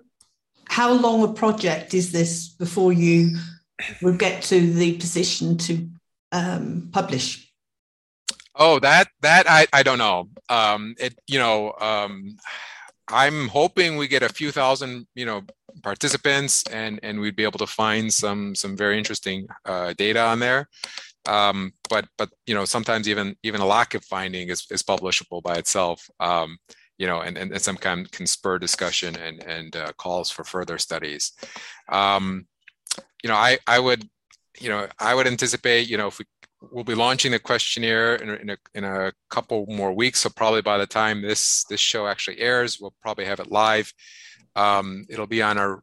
how 0.69 0.93
long 0.93 1.23
a 1.23 1.33
project 1.33 1.93
is 1.93 2.11
this 2.11 2.47
before 2.47 2.93
you 2.93 3.37
would 4.01 4.19
get 4.19 4.43
to 4.43 4.73
the 4.73 4.97
position 4.97 5.57
to 5.57 5.89
um, 6.31 6.89
publish? 6.91 7.51
Oh, 8.55 8.79
that 8.79 9.07
that 9.21 9.45
I, 9.49 9.67
I 9.73 9.83
don't 9.83 9.97
know. 9.97 10.29
Um, 10.49 10.95
it 10.99 11.17
you 11.27 11.39
know 11.39 11.73
um, 11.79 12.37
I'm 13.07 13.47
hoping 13.47 13.97
we 13.97 14.07
get 14.07 14.23
a 14.23 14.29
few 14.29 14.51
thousand 14.51 15.07
you 15.15 15.25
know 15.25 15.41
participants 15.81 16.63
and 16.71 16.99
and 17.03 17.19
we'd 17.19 17.35
be 17.35 17.43
able 17.43 17.59
to 17.59 17.67
find 17.67 18.13
some 18.13 18.53
some 18.53 18.77
very 18.77 18.97
interesting 18.97 19.47
uh, 19.65 19.93
data 19.97 20.21
on 20.21 20.39
there. 20.39 20.69
Um, 21.27 21.73
but 21.89 22.05
but 22.17 22.29
you 22.45 22.53
know 22.53 22.65
sometimes 22.65 23.09
even 23.09 23.35
even 23.43 23.61
a 23.61 23.65
lack 23.65 23.95
of 23.95 24.05
finding 24.05 24.49
is, 24.49 24.67
is 24.69 24.83
publishable 24.83 25.41
by 25.41 25.55
itself. 25.55 26.07
Um, 26.19 26.57
you 26.99 27.07
know, 27.07 27.21
and, 27.21 27.37
and, 27.37 27.59
some 27.61 27.77
kind 27.77 28.11
can 28.11 28.27
spur 28.27 28.59
discussion 28.59 29.15
and, 29.15 29.41
and 29.43 29.75
uh, 29.75 29.93
calls 29.93 30.29
for 30.29 30.43
further 30.43 30.77
studies. 30.77 31.31
Um, 31.87 32.45
you 33.23 33.29
know, 33.29 33.37
I, 33.37 33.57
I 33.65 33.79
would, 33.79 34.07
you 34.59 34.69
know, 34.69 34.85
I 34.99 35.15
would 35.15 35.25
anticipate, 35.25 35.89
you 35.89 35.97
know, 35.97 36.07
if 36.07 36.19
we, 36.19 36.25
we'll 36.71 36.83
be 36.83 36.95
launching 36.95 37.31
the 37.31 37.39
questionnaire 37.39 38.15
in, 38.15 38.29
in, 38.29 38.49
a, 38.49 38.57
in 38.75 38.83
a 38.83 39.13
couple 39.29 39.65
more 39.69 39.93
weeks. 39.93 40.19
So 40.19 40.29
probably 40.29 40.61
by 40.61 40.77
the 40.77 40.85
time 40.85 41.21
this, 41.21 41.63
this 41.69 41.79
show 41.79 42.05
actually 42.05 42.39
airs, 42.39 42.79
we'll 42.81 42.93
probably 43.01 43.25
have 43.25 43.39
it 43.39 43.49
live. 43.49 43.93
Um, 44.57 45.05
it'll 45.09 45.25
be 45.25 45.41
on 45.41 45.57
our, 45.57 45.81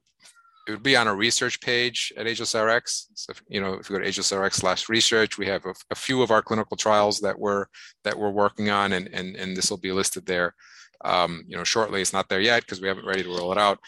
it 0.69 0.73
would 0.73 0.83
be 0.83 0.97
on 0.97 1.09
our 1.09 1.17
research 1.17 1.63
page 1.63 2.13
at 2.19 2.27
AgelessRX. 2.27 3.07
So, 3.15 3.31
if, 3.31 3.43
you 3.49 3.61
know, 3.61 3.75
if 3.75 3.89
you 3.89 3.97
go 3.97 4.03
to 4.03 4.09
AgelessRX 4.09 4.55
slash 4.55 4.89
research, 4.91 5.39
we 5.39 5.47
have 5.47 5.65
a, 5.65 5.73
a, 5.91 5.95
few 5.95 6.23
of 6.23 6.33
our 6.33 6.43
clinical 6.43 6.77
trials 6.77 7.21
that 7.21 7.39
we're, 7.39 7.67
that 8.05 8.19
we're 8.19 8.31
working 8.31 8.69
on 8.69 8.93
and, 8.93 9.09
and, 9.13 9.37
and 9.37 9.57
this 9.57 9.71
will 9.71 9.79
be 9.79 9.93
listed 9.93 10.27
there 10.27 10.55
um, 11.05 11.45
you 11.47 11.57
know, 11.57 11.65
shortly. 11.65 12.01
It's 12.01 12.13
not 12.13 12.29
there 12.29 12.41
yet 12.41 12.63
because 12.63 12.81
we 12.81 12.89
haven't 12.89 13.07
ready 13.07 13.23
to 13.23 13.29
roll 13.29 13.53
it 13.53 13.59
out. 13.59 13.79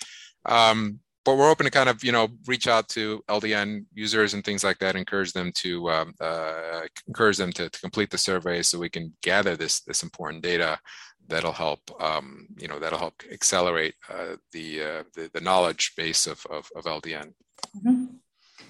Um, 0.47 1.01
but 1.25 1.37
we're 1.37 1.51
open 1.51 1.65
to 1.65 1.71
kind 1.71 1.91
of 1.91 2.03
you 2.03 2.11
know 2.11 2.29
reach 2.47 2.67
out 2.67 2.89
to 2.89 3.23
LDN 3.29 3.85
users 3.93 4.33
and 4.33 4.43
things 4.43 4.65
like 4.65 4.79
that, 4.79 4.97
encourage 4.97 5.35
them 5.35 5.53
to 5.53 5.91
um, 5.91 6.15
uh, 6.21 6.81
encourage 7.07 7.37
them 7.37 7.53
to, 7.53 7.69
to 7.69 7.81
complete 7.81 8.09
the 8.09 8.17
survey 8.17 8.63
so 8.63 8.79
we 8.79 8.89
can 8.89 9.13
gather 9.23 9.55
this 9.55 9.81
this 9.81 10.03
important 10.03 10.43
data 10.43 10.79
that'll 11.27 11.53
help 11.53 11.81
um, 12.01 12.47
you 12.57 12.67
know 12.67 12.79
that'll 12.79 12.99
help 12.99 13.15
accelerate 13.31 13.95
uh, 14.11 14.37
the, 14.53 14.83
uh, 14.83 15.03
the, 15.15 15.31
the 15.35 15.41
knowledge 15.41 15.93
base 15.99 16.27
of 16.27 16.45
of, 16.47 16.71
of 16.75 16.85
LDN. 16.85 17.35
Mm-hmm. 17.77 18.07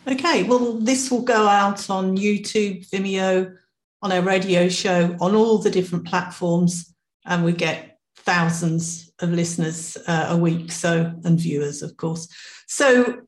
Okay, 0.08 0.42
well 0.42 0.74
this 0.74 1.12
will 1.12 1.22
go 1.22 1.46
out 1.46 1.88
on 1.88 2.16
YouTube, 2.16 2.88
Vimeo, 2.90 3.56
on 4.02 4.10
our 4.10 4.22
radio 4.22 4.68
show, 4.68 5.16
on 5.20 5.36
all 5.36 5.58
the 5.58 5.70
different 5.70 6.06
platforms, 6.06 6.92
and 7.24 7.44
we 7.44 7.52
get 7.52 7.97
thousands 8.28 9.10
of 9.20 9.30
listeners 9.30 9.96
uh, 10.06 10.26
a 10.28 10.36
week, 10.36 10.70
so 10.70 11.14
and 11.24 11.40
viewers, 11.40 11.80
of 11.80 11.96
course. 11.96 12.28
So 12.66 13.22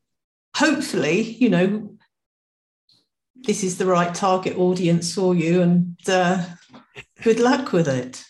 hopefully, 0.54 1.23
you 1.23 1.49
know, 1.49 1.97
this 3.35 3.64
is 3.64 3.78
the 3.78 3.87
right 3.87 4.14
target 4.14 4.59
audience 4.59 5.14
for 5.14 5.35
you, 5.35 5.62
and 5.62 5.97
uh, 6.07 6.45
good 7.23 7.40
luck 7.40 7.73
with 7.73 7.88
it. 7.88 8.23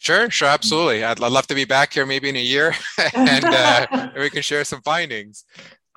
Sure, 0.00 0.28
sure, 0.28 0.48
absolutely. 0.48 1.04
I'd, 1.04 1.22
I'd 1.22 1.30
love 1.30 1.46
to 1.46 1.54
be 1.54 1.64
back 1.64 1.92
here 1.92 2.04
maybe 2.04 2.28
in 2.28 2.36
a 2.36 2.42
year, 2.42 2.74
and 3.14 3.44
uh, 3.44 4.10
we 4.16 4.28
can 4.28 4.42
share 4.42 4.64
some 4.64 4.82
findings. 4.82 5.44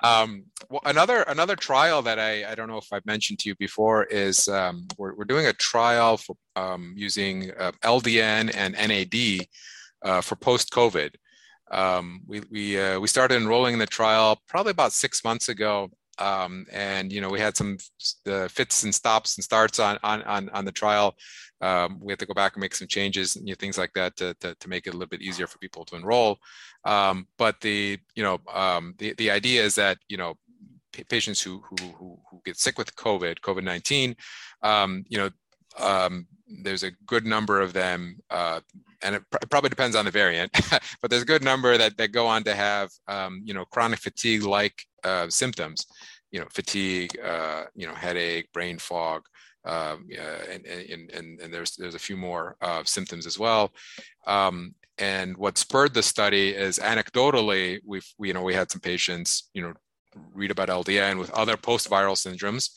Um, 0.04 0.44
well, 0.68 0.82
another 0.84 1.22
another 1.22 1.56
trial 1.56 2.00
that 2.02 2.20
I, 2.20 2.48
I 2.48 2.54
don't 2.54 2.68
know 2.68 2.78
if 2.78 2.92
I've 2.92 3.06
mentioned 3.06 3.40
to 3.40 3.48
you 3.48 3.56
before 3.56 4.04
is 4.04 4.46
um, 4.46 4.86
we're, 4.98 5.14
we're 5.16 5.24
doing 5.24 5.46
a 5.46 5.52
trial 5.52 6.16
for 6.16 6.36
um, 6.54 6.94
using 6.96 7.50
uh, 7.58 7.72
LDN 7.82 8.54
and 8.54 8.74
NAD 8.74 9.48
for 10.22 10.36
post 10.36 10.70
COVID. 10.72 11.14
Um, 11.72 12.20
we 12.26 12.42
we 12.50 12.80
uh, 12.80 13.00
we 13.00 13.08
started 13.08 13.36
enrolling 13.36 13.72
in 13.72 13.78
the 13.78 13.86
trial 13.86 14.40
probably 14.46 14.72
about 14.72 14.92
six 14.92 15.24
months 15.24 15.48
ago, 15.48 15.90
um, 16.18 16.66
and 16.70 17.10
you 17.10 17.20
know 17.20 17.30
we 17.30 17.40
had 17.40 17.56
some 17.56 17.78
uh, 18.26 18.46
fits 18.48 18.82
and 18.84 18.94
stops 18.94 19.36
and 19.36 19.44
starts 19.44 19.78
on 19.78 19.98
on 20.02 20.22
on, 20.22 20.48
on 20.50 20.64
the 20.64 20.72
trial. 20.72 21.16
Um, 21.62 21.98
we 22.02 22.12
had 22.12 22.18
to 22.18 22.26
go 22.26 22.34
back 22.34 22.54
and 22.54 22.60
make 22.60 22.74
some 22.74 22.88
changes 22.88 23.36
and 23.36 23.46
you 23.46 23.52
know, 23.52 23.56
things 23.58 23.78
like 23.78 23.92
that 23.94 24.16
to, 24.16 24.34
to, 24.40 24.52
to, 24.56 24.68
make 24.68 24.88
it 24.88 24.90
a 24.90 24.94
little 24.94 25.06
bit 25.08 25.22
easier 25.22 25.46
for 25.46 25.58
people 25.58 25.84
to 25.84 25.94
enroll. 25.94 26.38
Um, 26.84 27.28
but 27.38 27.60
the 27.60 27.98
you 28.14 28.22
know 28.22 28.40
um, 28.52 28.94
the 28.98 29.14
the 29.14 29.30
idea 29.30 29.62
is 29.62 29.74
that 29.76 29.98
you 30.08 30.18
know 30.18 30.34
patients 31.08 31.40
who 31.40 31.62
who 31.70 31.86
who, 31.98 32.18
who 32.30 32.42
get 32.44 32.58
sick 32.58 32.76
with 32.76 32.94
COVID 32.96 33.40
COVID 33.40 33.64
nineteen, 33.64 34.14
um, 34.62 35.04
you 35.08 35.18
know 35.18 35.30
um, 35.78 36.26
there's 36.62 36.82
a 36.82 36.90
good 37.06 37.24
number 37.24 37.60
of 37.60 37.72
them, 37.72 38.18
uh, 38.30 38.60
and 39.02 39.16
it, 39.16 39.22
pr- 39.30 39.38
it, 39.42 39.50
probably 39.50 39.70
depends 39.70 39.96
on 39.96 40.04
the 40.04 40.10
variant, 40.10 40.52
but 41.00 41.10
there's 41.10 41.22
a 41.22 41.26
good 41.26 41.42
number 41.42 41.76
that, 41.76 41.96
that 41.96 42.12
go 42.12 42.26
on 42.26 42.44
to 42.44 42.54
have, 42.54 42.90
um, 43.08 43.42
you 43.44 43.54
know, 43.54 43.64
chronic 43.66 44.00
fatigue-like 44.00 44.74
uh, 45.04 45.28
symptoms, 45.28 45.86
you 46.30 46.40
know, 46.40 46.46
fatigue, 46.50 47.18
uh, 47.24 47.64
you 47.74 47.86
know, 47.86 47.94
headache, 47.94 48.50
brain 48.52 48.78
fog, 48.78 49.22
um, 49.64 50.08
and, 50.50 50.66
and, 50.66 51.10
and, 51.10 51.40
and, 51.40 51.54
there's 51.54 51.76
there's 51.76 51.94
a 51.94 51.98
few 52.00 52.16
more 52.16 52.56
uh, 52.60 52.82
symptoms 52.84 53.26
as 53.26 53.38
well. 53.38 53.72
Um, 54.26 54.74
and 54.98 55.36
what 55.36 55.56
spurred 55.56 55.94
the 55.94 56.02
study 56.02 56.50
is 56.50 56.78
anecdotally, 56.78 57.78
we've 57.86 58.06
we, 58.18 58.28
you 58.28 58.34
know 58.34 58.42
we 58.42 58.54
had 58.54 58.70
some 58.70 58.80
patients 58.80 59.50
you 59.54 59.62
know 59.62 59.72
read 60.34 60.50
about 60.50 60.68
LDN 60.68 61.18
with 61.18 61.30
other 61.30 61.56
post-viral 61.56 62.16
syndromes 62.16 62.70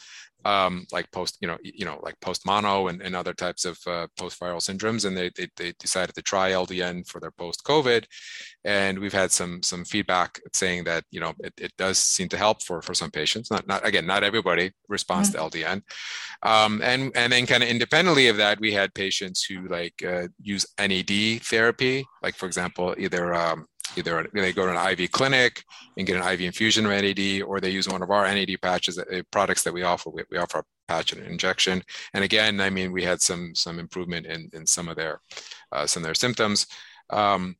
um, 0.43 0.85
like 0.91 1.09
post, 1.11 1.37
you 1.41 1.47
know, 1.47 1.57
you 1.63 1.85
know, 1.85 1.99
like 2.03 2.19
post 2.19 2.45
mono 2.45 2.87
and, 2.87 3.01
and 3.01 3.15
other 3.15 3.33
types 3.33 3.65
of 3.65 3.77
uh, 3.87 4.07
post 4.17 4.39
viral 4.39 4.57
syndromes, 4.57 5.05
and 5.05 5.17
they, 5.17 5.31
they, 5.35 5.47
they 5.55 5.73
decided 5.79 6.13
to 6.15 6.21
try 6.21 6.51
LDN 6.51 7.07
for 7.07 7.19
their 7.19 7.31
post 7.31 7.63
COVID, 7.63 8.05
and 8.63 8.99
we've 8.99 9.13
had 9.13 9.31
some 9.31 9.63
some 9.63 9.83
feedback 9.85 10.39
saying 10.53 10.83
that 10.83 11.03
you 11.09 11.19
know 11.19 11.33
it, 11.39 11.53
it 11.57 11.73
does 11.77 11.97
seem 11.97 12.29
to 12.29 12.37
help 12.37 12.61
for 12.63 12.81
for 12.81 12.93
some 12.93 13.11
patients. 13.11 13.49
Not 13.49 13.67
not 13.67 13.85
again, 13.85 14.05
not 14.05 14.23
everybody 14.23 14.71
responds 14.87 15.31
mm-hmm. 15.31 15.49
to 15.49 15.57
LDN, 15.57 15.81
um, 16.43 16.81
and 16.83 17.11
and 17.15 17.33
then 17.33 17.45
kind 17.45 17.63
of 17.63 17.69
independently 17.69 18.27
of 18.27 18.37
that, 18.37 18.59
we 18.59 18.71
had 18.71 18.93
patients 18.93 19.43
who 19.43 19.67
like 19.67 20.03
uh, 20.07 20.27
use 20.41 20.65
NAD 20.79 21.41
therapy, 21.41 22.05
like 22.21 22.35
for 22.35 22.45
example, 22.45 22.93
either 22.97 23.33
um, 23.33 23.65
either 23.97 24.27
they 24.33 24.53
go 24.53 24.65
to 24.65 24.77
an 24.77 24.99
IV 24.99 25.11
clinic 25.11 25.63
and 25.97 26.05
get 26.07 26.17
an 26.17 26.27
IV 26.27 26.41
infusion 26.41 26.85
of 26.85 26.91
NAD, 26.91 27.41
or 27.43 27.59
they 27.59 27.69
use 27.69 27.87
one 27.87 28.01
of 28.01 28.11
our 28.11 28.25
NAD 28.25 28.55
patches, 28.61 28.97
uh, 28.99 29.21
products 29.31 29.63
that 29.63 29.73
we 29.73 29.83
offer. 29.83 30.09
We, 30.09 30.23
we 30.31 30.37
offer 30.37 30.59
a 30.59 30.63
patch 30.87 31.13
and 31.13 31.21
an 31.21 31.31
injection. 31.31 31.83
And 32.13 32.23
again, 32.23 32.59
I 32.61 32.69
mean, 32.69 32.91
we 32.91 33.03
had 33.03 33.21
some 33.21 33.53
some 33.55 33.79
improvement 33.79 34.25
in 34.25 34.49
in 34.53 34.65
some 34.65 34.89
of 34.89 34.95
their 34.95 35.21
uh, 35.71 35.87
some 35.87 36.01
of 36.03 36.05
their 36.05 36.15
symptoms. 36.15 36.67
Um, 37.09 37.55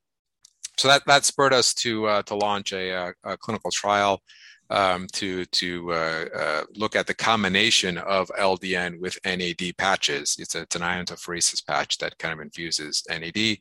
so 0.78 0.88
that 0.88 1.04
that 1.08 1.26
spurred 1.26 1.54
us 1.54 1.74
to 1.76 2.06
uh, 2.08 2.22
to 2.24 2.36
launch 2.36 2.74
a, 2.74 2.90
a, 2.90 3.14
a 3.24 3.38
clinical 3.38 3.72
trial 3.72 4.22
um, 4.70 5.08
to 5.14 5.46
to 5.46 5.94
uh, 5.94 6.26
uh, 6.36 6.64
look 6.76 6.96
at 6.96 7.08
the 7.08 7.14
combination 7.14 7.98
of 7.98 8.32
LDN 8.40 9.00
with 9.00 9.18
NAD 9.26 9.78
patches. 9.78 10.36
It's, 10.40 10.56
a, 10.56 10.62
it's 10.62 10.76
an 10.76 10.82
iontophoresis 10.82 11.66
patch 11.66 11.98
that 12.00 12.18
kind 12.18 12.34
of 12.34 12.40
infuses 12.40 13.04
NAD, 13.10 13.58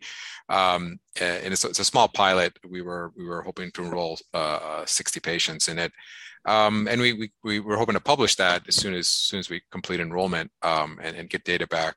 um, 0.49 0.99
and 1.21 1.53
it's, 1.53 1.65
it's, 1.65 1.79
a 1.79 1.85
small 1.85 2.09
pilot. 2.09 2.59
We 2.69 2.83
were 2.83 3.13
we 3.17 3.25
were 3.25 3.43
hoping 3.43 3.71
to 3.73 3.85
enroll 3.85 4.19
uh, 4.33 4.37
uh 4.83 4.87
60 4.87 5.21
patients 5.21 5.69
in 5.69 5.79
it, 5.79 5.93
um, 6.47 6.89
and 6.91 7.01
we, 7.01 7.13
we 7.13 7.31
we 7.43 7.61
were 7.61 7.77
hoping 7.77 7.95
to 7.95 8.01
publish 8.01 8.37
that 8.37 8.67
as 8.69 8.77
soon 8.77 8.95
as, 8.95 9.01
as 9.01 9.09
soon 9.09 9.41
as 9.41 9.51
we 9.51 9.63
complete 9.71 10.01
enrollment 10.01 10.51
um, 10.63 10.99
and, 11.03 11.17
and 11.17 11.31
get 11.31 11.45
data 11.45 11.67
back 11.67 11.97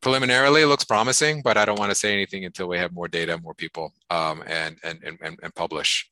preliminarily 0.00 0.64
looks 0.64 0.84
promising, 0.84 1.42
but 1.42 1.56
I 1.56 1.64
don't 1.64 1.78
want 1.78 1.90
to 1.90 1.94
say 1.94 2.12
anything 2.12 2.44
until 2.44 2.68
we 2.68 2.78
have 2.78 2.92
more 2.92 3.08
data, 3.08 3.38
more 3.38 3.54
people, 3.54 3.92
um, 4.10 4.42
and, 4.46 4.76
and, 4.84 5.00
and, 5.02 5.38
and 5.42 5.54
publish. 5.54 6.07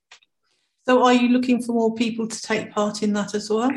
So, 0.86 1.04
are 1.04 1.12
you 1.12 1.30
looking 1.30 1.62
for 1.62 1.72
more 1.72 1.94
people 1.94 2.28
to 2.28 2.42
take 2.42 2.70
part 2.70 3.02
in 3.02 3.12
that 3.14 3.34
as 3.34 3.50
well? 3.50 3.70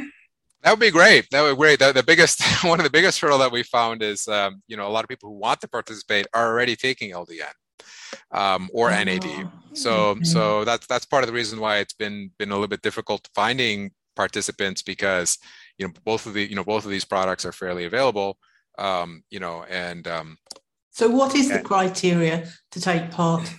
That 0.62 0.72
would 0.72 0.80
be 0.80 0.92
great. 0.92 1.28
That 1.32 1.42
would 1.42 1.56
be 1.56 1.58
great. 1.58 1.80
The, 1.80 1.92
the 1.92 2.04
biggest, 2.04 2.44
one 2.64 2.80
of 2.80 2.84
the 2.84 2.90
biggest 2.90 3.20
hurdle 3.20 3.40
that 3.40 3.52
we 3.52 3.64
found 3.64 4.04
is, 4.04 4.28
um, 4.28 4.62
you 4.68 4.78
know, 4.78 4.88
a 4.88 4.90
lot 4.90 5.04
of 5.04 5.10
people 5.10 5.30
who 5.30 5.38
want 5.38 5.62
to 5.62 5.68
participate 5.68 6.28
are 6.34 6.48
already 6.48 6.76
taking 6.76 7.12
LDN 7.12 7.54
um, 8.32 8.70
or 8.74 8.92
oh, 8.92 9.04
NAD. 9.04 9.50
So, 9.74 10.18
so 10.24 10.66
that's 10.66 10.86
that's 10.88 11.06
part 11.06 11.24
of 11.24 11.28
the 11.28 11.34
reason 11.34 11.60
why 11.60 11.78
it's 11.78 11.94
been 11.94 12.32
been 12.38 12.50
a 12.50 12.54
little 12.54 12.68
bit 12.68 12.82
difficult 12.82 13.30
finding 13.34 13.92
participants 14.16 14.82
because, 14.82 15.38
you 15.78 15.88
know, 15.88 15.94
both 16.04 16.26
of 16.26 16.34
the 16.34 16.48
you 16.48 16.56
know 16.56 16.64
both 16.64 16.86
of 16.86 16.92
these 16.92 17.06
products 17.06 17.46
are 17.46 17.52
fairly 17.52 17.86
available. 17.86 18.38
Um, 18.78 19.24
you 19.30 19.40
know, 19.40 19.64
and 19.70 20.08
um, 20.08 20.38
so 20.92 21.10
what 21.10 21.36
is 21.36 21.50
the 21.50 21.60
criteria 21.60 22.50
to 22.72 22.82
take 22.82 23.12
part? 23.12 23.50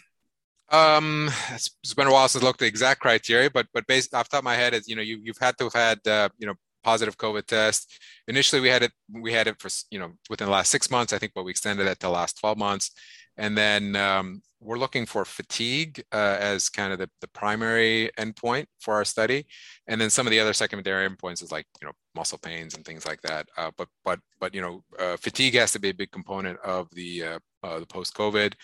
Um, 0.70 1.30
it's, 1.50 1.70
it's 1.82 1.94
been 1.94 2.06
a 2.06 2.12
while 2.12 2.28
since 2.28 2.44
I 2.44 2.46
looked 2.46 2.62
at 2.62 2.66
the 2.66 2.68
exact 2.68 3.00
criteria, 3.00 3.50
but 3.50 3.66
but 3.74 3.86
based 3.86 4.14
off 4.14 4.28
the 4.28 4.36
top 4.36 4.40
of 4.40 4.44
my 4.44 4.54
head, 4.54 4.74
is 4.74 4.88
you 4.88 4.96
know 4.96 5.02
you 5.02 5.20
you've 5.22 5.38
had 5.38 5.58
to 5.58 5.64
have 5.64 5.72
had 5.72 6.06
uh, 6.06 6.28
you 6.38 6.46
know 6.46 6.54
positive 6.84 7.18
COVID 7.18 7.46
test. 7.46 7.92
Initially, 8.28 8.60
we 8.60 8.68
had 8.68 8.82
it 8.84 8.92
we 9.12 9.32
had 9.32 9.48
it 9.48 9.60
for 9.60 9.68
you 9.90 9.98
know 9.98 10.12
within 10.28 10.46
the 10.46 10.52
last 10.52 10.70
six 10.70 10.90
months, 10.90 11.12
I 11.12 11.18
think, 11.18 11.32
but 11.34 11.44
we 11.44 11.50
extended 11.50 11.86
it 11.86 11.98
to 12.00 12.06
the 12.06 12.10
last 12.12 12.38
twelve 12.38 12.56
months, 12.58 12.92
and 13.36 13.58
then 13.58 13.96
um, 13.96 14.42
we're 14.60 14.78
looking 14.78 15.06
for 15.06 15.24
fatigue 15.24 16.04
uh, 16.12 16.36
as 16.38 16.68
kind 16.68 16.92
of 16.92 16.98
the, 16.98 17.10
the 17.20 17.28
primary 17.28 18.10
endpoint 18.18 18.66
for 18.78 18.94
our 18.94 19.04
study, 19.04 19.46
and 19.88 20.00
then 20.00 20.10
some 20.10 20.26
of 20.26 20.30
the 20.30 20.40
other 20.40 20.52
secondary 20.52 21.08
endpoints 21.08 21.42
is 21.42 21.50
like 21.50 21.66
you 21.80 21.86
know 21.88 21.92
muscle 22.14 22.38
pains 22.38 22.74
and 22.74 22.84
things 22.84 23.06
like 23.06 23.20
that. 23.22 23.48
Uh, 23.56 23.70
but 23.76 23.88
but 24.04 24.20
but 24.38 24.54
you 24.54 24.60
know 24.60 24.84
uh, 25.00 25.16
fatigue 25.16 25.54
has 25.54 25.72
to 25.72 25.80
be 25.80 25.88
a 25.88 25.94
big 25.94 26.12
component 26.12 26.60
of 26.60 26.88
the 26.92 27.24
uh, 27.24 27.38
uh, 27.62 27.80
the 27.80 27.86
post 27.86 28.14
COVID 28.14 28.54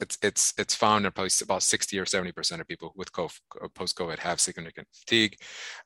it's 0.00 0.18
it's 0.22 0.54
it's 0.58 0.74
found 0.74 1.06
in 1.06 1.12
probably 1.12 1.30
about 1.42 1.62
60 1.62 1.98
or 1.98 2.06
70 2.06 2.32
percent 2.32 2.60
of 2.60 2.68
people 2.68 2.92
with 2.96 3.12
COVID, 3.12 3.38
post 3.74 3.96
COVID 3.96 4.18
have 4.18 4.40
significant 4.40 4.88
fatigue. 4.92 5.36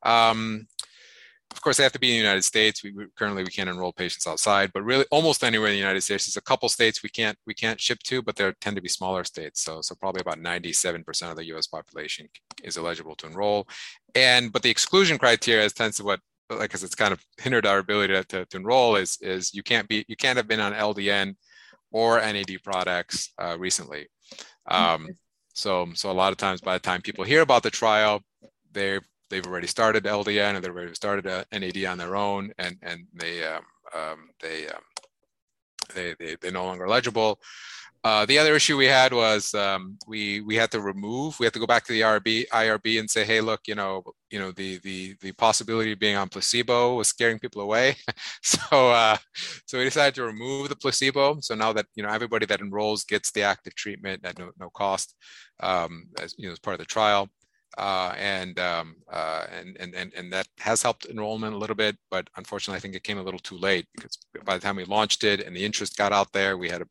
Um, 0.03 0.67
of 1.53 1.61
course, 1.61 1.77
they 1.77 1.83
have 1.83 1.93
to 1.93 1.99
be 1.99 2.09
in 2.09 2.15
the 2.15 2.25
United 2.25 2.45
States. 2.45 2.83
We, 2.83 2.93
we, 2.93 3.05
currently 3.17 3.45
we 3.45 3.51
can't 3.51 3.69
enroll 3.69 3.93
patients 3.93 4.27
outside, 4.27 4.71
but 4.73 4.83
really 4.85 5.05
almost 5.11 5.45
anywhere 5.45 5.69
in 5.69 5.75
the 5.75 5.79
United 5.79 6.01
States. 6.01 6.25
There's 6.27 6.39
a 6.39 6.43
couple 6.43 6.69
states 6.69 7.03
we 7.03 7.11
can't 7.11 7.37
we 7.47 7.55
can't 7.55 7.81
ship 7.81 7.99
to, 8.05 8.23
but 8.23 8.37
there 8.37 8.55
tend 8.61 8.77
to 8.77 8.83
be 8.83 8.89
smaller 8.89 9.25
states. 9.25 9.63
So 9.63 9.81
so 9.83 9.95
probably 9.95 10.21
about 10.21 10.41
97 10.41 11.05
percent 11.05 11.31
of 11.31 11.37
the 11.37 11.47
U.S. 11.47 11.67
population 11.67 12.29
is 12.65 12.79
eligible 12.79 13.15
to 13.17 13.27
enroll. 13.27 13.69
And 14.15 14.53
but 14.53 14.63
the 14.63 14.71
exclusion 14.71 15.19
criteria 15.19 15.69
tends 15.71 15.99
to 15.99 16.05
what 16.05 16.21
like 16.51 16.71
because 16.71 16.85
it's 16.85 16.95
kind 16.95 17.13
of 17.13 17.25
hindered 17.39 17.67
our 17.67 17.79
ability 17.79 18.15
to, 18.15 18.25
to, 18.25 18.47
to 18.47 18.57
enroll 18.57 18.97
is 18.97 19.19
is 19.21 19.55
you 19.55 19.63
can't 19.63 19.89
be 19.89 20.05
you 20.09 20.17
can't 20.17 20.37
have 20.37 20.49
been 20.49 20.61
on 20.61 20.73
LDN 20.73 21.35
or 21.93 22.21
NAD 22.21 22.59
products 22.65 23.33
uh, 23.39 23.57
recently. 23.59 24.09
Um, 24.67 25.09
so, 25.55 25.89
so 25.95 26.11
a 26.11 26.13
lot 26.13 26.33
of 26.33 26.39
times 26.39 26.61
by 26.61 26.75
the 26.75 26.81
time 26.81 27.03
people 27.03 27.25
hear 27.25 27.43
about 27.43 27.63
the 27.63 27.71
trial, 27.71 28.23
they've 28.73 29.03
they've 29.31 29.47
already 29.47 29.67
started 29.67 30.05
LDN 30.05 30.57
or 30.57 30.61
they've 30.61 30.75
already 30.75 30.95
started 30.95 31.27
a 31.27 31.45
NAD 31.59 31.85
on 31.85 31.99
their 31.99 32.17
own, 32.17 32.53
and 32.59 32.77
and 32.83 33.07
they 33.15 33.45
um, 33.45 33.63
um, 33.95 34.31
they, 34.41 34.67
um, 34.69 34.83
they 35.95 36.15
they 36.19 36.37
they're 36.41 36.53
no 36.53 36.65
longer 36.65 36.87
eligible. 36.87 37.39
Uh, 38.05 38.27
the 38.27 38.37
other 38.37 38.57
issue 38.57 38.77
we 38.77 38.87
had 38.87 39.13
was 39.13 39.55
um, 39.55 39.97
we 40.09 40.41
we 40.41 40.57
had 40.57 40.73
to 40.73 40.81
remove 40.81 41.39
we 41.39 41.47
had 41.47 41.53
to 41.53 41.61
go 41.61 41.67
back 41.67 41.85
to 41.85 41.93
the 41.93 42.01
IRB 42.01 42.49
IRB 42.49 42.99
and 42.99 43.09
say 43.09 43.25
hey 43.25 43.41
look 43.41 43.61
you 43.67 43.77
know 43.77 44.03
you 44.31 44.41
know 44.41 44.51
the 44.51 44.79
the 44.79 45.15
the 45.21 45.31
possibility 45.33 45.93
of 45.93 46.01
being 46.01 46.17
on 46.17 46.29
placebo 46.29 46.97
was 46.97 47.07
scaring 47.07 47.39
people 47.39 47.63
away 47.63 47.95
so 48.43 48.91
uh, 48.91 49.17
so 49.67 49.79
we 49.79 49.85
decided 49.85 50.17
to 50.17 50.25
remove 50.25 50.69
the 50.69 50.77
placebo 50.77 51.39
so 51.41 51.55
now 51.55 51.73
that 51.73 51.87
you 51.95 52.03
know 52.03 52.09
everybody 52.09 52.45
that 52.45 52.61
enrolls 52.61 53.05
gets 53.05 53.31
the 53.31 53.43
active 53.43 53.75
treatment 53.77 54.25
at 54.25 54.37
no, 54.37 54.51
no 54.59 54.69
cost 54.71 55.15
um, 55.61 56.07
as 56.21 56.35
you 56.37 56.47
know 56.47 56.53
as 56.53 56.59
part 56.59 56.75
of 56.75 56.81
the 56.81 56.85
trial 56.85 57.29
uh, 57.79 58.15
and, 58.19 58.59
um, 58.59 58.97
uh, 59.11 59.47
and 59.51 59.77
and 59.81 59.95
and 59.95 60.13
and 60.15 60.33
that 60.33 60.47
has 60.59 60.83
helped 60.83 61.07
enrollment 61.07 61.55
a 61.55 61.57
little 61.57 61.77
bit. 61.77 61.97
But 62.11 62.29
unfortunately, 62.37 62.77
I 62.77 62.81
think 62.81 62.95
it 62.95 63.03
came 63.03 63.19
a 63.19 63.23
little 63.23 63.41
too 63.41 63.57
late 63.57 63.87
because 63.95 64.19
by 64.45 64.55
the 64.55 64.61
time 64.61 64.77
we 64.77 64.85
launched 64.85 65.25
it 65.25 65.41
and 65.41 65.57
the 65.57 65.65
interest 65.65 65.97
got 65.97 66.13
out 66.13 66.33
there, 66.33 66.59
we 66.59 66.69
had 66.69 66.83
a 66.83 66.89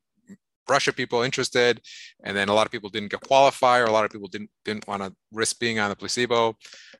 rush 0.71 0.87
of 0.87 0.95
people 0.95 1.21
interested, 1.21 1.81
and 2.23 2.35
then 2.35 2.49
a 2.49 2.53
lot 2.53 2.65
of 2.65 2.71
people 2.71 2.89
didn't 2.89 3.11
get 3.11 3.21
qualify, 3.21 3.79
or 3.79 3.85
a 3.85 3.91
lot 3.91 4.05
of 4.05 4.11
people 4.11 4.27
didn't 4.27 4.49
didn't 4.65 4.87
want 4.87 5.03
to 5.03 5.13
risk 5.31 5.59
being 5.59 5.79
on 5.79 5.89
the 5.89 5.95
placebo, 5.95 6.55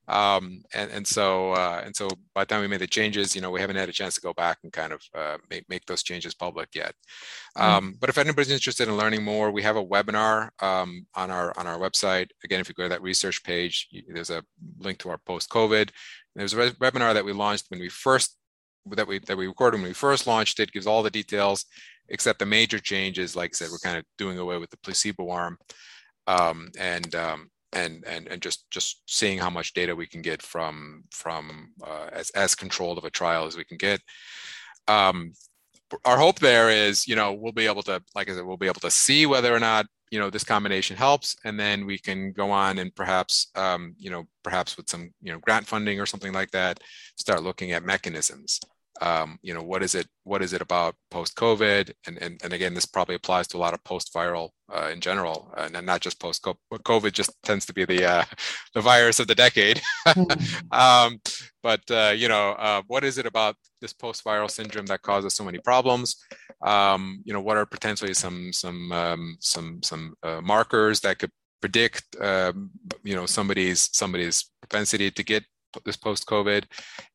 um, 0.07 0.61
and 0.73 0.91
and 0.91 1.05
so 1.07 1.53
uh, 1.53 1.81
and 1.85 1.95
so 1.95 2.07
by 2.35 2.41
the 2.43 2.45
time 2.45 2.61
we 2.61 2.67
made 2.67 2.81
the 2.81 2.87
changes, 2.87 3.35
you 3.35 3.41
know, 3.41 3.51
we 3.51 3.61
haven't 3.61 3.75
had 3.77 3.89
a 3.89 3.93
chance 3.93 4.15
to 4.15 4.21
go 4.21 4.33
back 4.33 4.57
and 4.63 4.73
kind 4.73 4.93
of 4.93 5.01
uh, 5.15 5.37
make 5.49 5.65
make 5.69 5.85
those 5.85 6.03
changes 6.03 6.33
public 6.33 6.69
yet. 6.75 6.93
Mm-hmm. 7.57 7.71
Um, 7.71 7.95
but 7.99 8.09
if 8.09 8.17
anybody's 8.17 8.51
interested 8.51 8.87
in 8.87 8.97
learning 8.97 9.23
more, 9.23 9.51
we 9.51 9.63
have 9.63 9.77
a 9.77 9.85
webinar 9.85 10.49
um, 10.61 11.05
on 11.15 11.31
our 11.31 11.57
on 11.57 11.67
our 11.67 11.79
website. 11.79 12.29
Again, 12.43 12.59
if 12.59 12.69
you 12.69 12.75
go 12.75 12.83
to 12.83 12.89
that 12.89 13.01
research 13.01 13.43
page, 13.43 13.87
there's 14.07 14.29
a 14.29 14.43
link 14.79 14.97
to 14.99 15.09
our 15.09 15.19
post 15.25 15.49
COVID. 15.49 15.89
There's 16.35 16.53
a 16.53 16.71
webinar 16.71 17.13
that 17.13 17.25
we 17.25 17.33
launched 17.33 17.65
when 17.69 17.79
we 17.79 17.89
first 17.89 18.37
that 18.85 19.07
we 19.07 19.19
that 19.19 19.37
we 19.37 19.47
recorded 19.47 19.79
when 19.79 19.87
we 19.87 19.93
first 19.93 20.27
launched 20.27 20.59
it 20.59 20.71
gives 20.71 20.87
all 20.87 21.03
the 21.03 21.09
details 21.09 21.65
except 22.09 22.39
the 22.39 22.45
major 22.45 22.79
changes, 22.79 23.35
like 23.35 23.51
I 23.53 23.55
said, 23.55 23.69
we're 23.71 23.77
kind 23.77 23.97
of 23.97 24.05
doing 24.17 24.37
away 24.37 24.57
with 24.57 24.69
the 24.69 24.77
placebo 24.77 25.29
arm, 25.29 25.57
um, 26.27 26.69
and 26.79 27.13
um, 27.15 27.49
and 27.73 28.03
and 28.05 28.27
and 28.27 28.41
just 28.41 28.69
just 28.71 29.03
seeing 29.07 29.37
how 29.37 29.49
much 29.49 29.73
data 29.73 29.95
we 29.95 30.07
can 30.07 30.21
get 30.21 30.41
from 30.41 31.03
from 31.11 31.71
uh, 31.83 32.07
as 32.11 32.29
as 32.31 32.55
controlled 32.55 32.97
of 32.97 33.05
a 33.05 33.09
trial 33.09 33.45
as 33.45 33.57
we 33.57 33.63
can 33.63 33.77
get. 33.77 34.01
Um, 34.87 35.33
our 36.05 36.17
hope 36.17 36.39
there 36.39 36.69
is, 36.69 37.07
you 37.07 37.15
know, 37.15 37.33
we'll 37.33 37.51
be 37.51 37.65
able 37.65 37.83
to, 37.83 38.01
like 38.15 38.29
I 38.29 38.33
said, 38.33 38.45
we'll 38.45 38.57
be 38.57 38.67
able 38.67 38.79
to 38.81 38.91
see 38.91 39.25
whether 39.25 39.53
or 39.53 39.59
not 39.59 39.85
you 40.09 40.19
know 40.19 40.29
this 40.29 40.43
combination 40.43 40.97
helps, 40.97 41.35
and 41.45 41.59
then 41.59 41.85
we 41.85 41.97
can 41.97 42.33
go 42.33 42.51
on 42.51 42.79
and 42.79 42.93
perhaps, 42.95 43.47
um, 43.55 43.95
you 43.97 44.09
know, 44.09 44.25
perhaps 44.43 44.77
with 44.77 44.89
some 44.89 45.11
you 45.21 45.31
know 45.31 45.39
grant 45.39 45.67
funding 45.67 45.99
or 45.99 46.05
something 46.05 46.33
like 46.33 46.51
that, 46.51 46.79
start 47.15 47.43
looking 47.43 47.71
at 47.71 47.83
mechanisms 47.83 48.59
um, 49.01 49.39
you 49.41 49.53
know 49.53 49.63
what 49.63 49.83
is 49.83 49.95
it 49.95 50.07
what 50.23 50.41
is 50.41 50.53
it 50.53 50.61
about 50.61 50.95
post 51.09 51.35
covid 51.35 51.91
and, 52.07 52.17
and 52.19 52.39
and 52.43 52.53
again 52.53 52.73
this 52.73 52.85
probably 52.85 53.15
applies 53.15 53.47
to 53.47 53.57
a 53.57 53.59
lot 53.59 53.73
of 53.73 53.83
post 53.83 54.13
viral 54.13 54.49
uh, 54.73 54.89
in 54.93 54.99
general 55.01 55.51
uh, 55.57 55.69
and 55.73 55.85
not 55.85 56.01
just 56.01 56.19
post 56.19 56.43
covid 56.43 57.11
just 57.11 57.31
tends 57.43 57.65
to 57.65 57.73
be 57.73 57.85
the 57.85 58.05
uh, 58.05 58.23
the 58.73 58.81
virus 58.81 59.19
of 59.19 59.27
the 59.27 59.35
decade. 59.35 59.81
Mm. 60.07 60.71
um, 60.71 61.19
but 61.63 61.81
uh, 61.89 62.13
you 62.15 62.27
know 62.27 62.51
uh, 62.51 62.81
what 62.87 63.03
is 63.03 63.17
it 63.17 63.25
about 63.25 63.55
this 63.81 63.93
post 63.93 64.23
viral 64.23 64.49
syndrome 64.49 64.85
that 64.87 65.01
causes 65.01 65.33
so 65.33 65.43
many 65.43 65.59
problems? 65.59 66.15
Um, 66.61 67.21
you 67.25 67.33
know 67.33 67.41
what 67.41 67.57
are 67.57 67.65
potentially 67.65 68.13
some 68.13 68.53
some 68.53 68.91
um, 68.91 69.37
some 69.39 69.81
some 69.83 70.15
uh, 70.23 70.41
markers 70.41 70.99
that 71.01 71.19
could 71.19 71.31
predict 71.61 72.03
um, 72.19 72.71
you 73.03 73.15
know 73.15 73.25
somebody's 73.25 73.89
somebody's 73.93 74.49
propensity 74.61 75.11
to 75.11 75.23
get 75.23 75.43
this 75.85 75.97
post 75.97 76.25
covid 76.25 76.63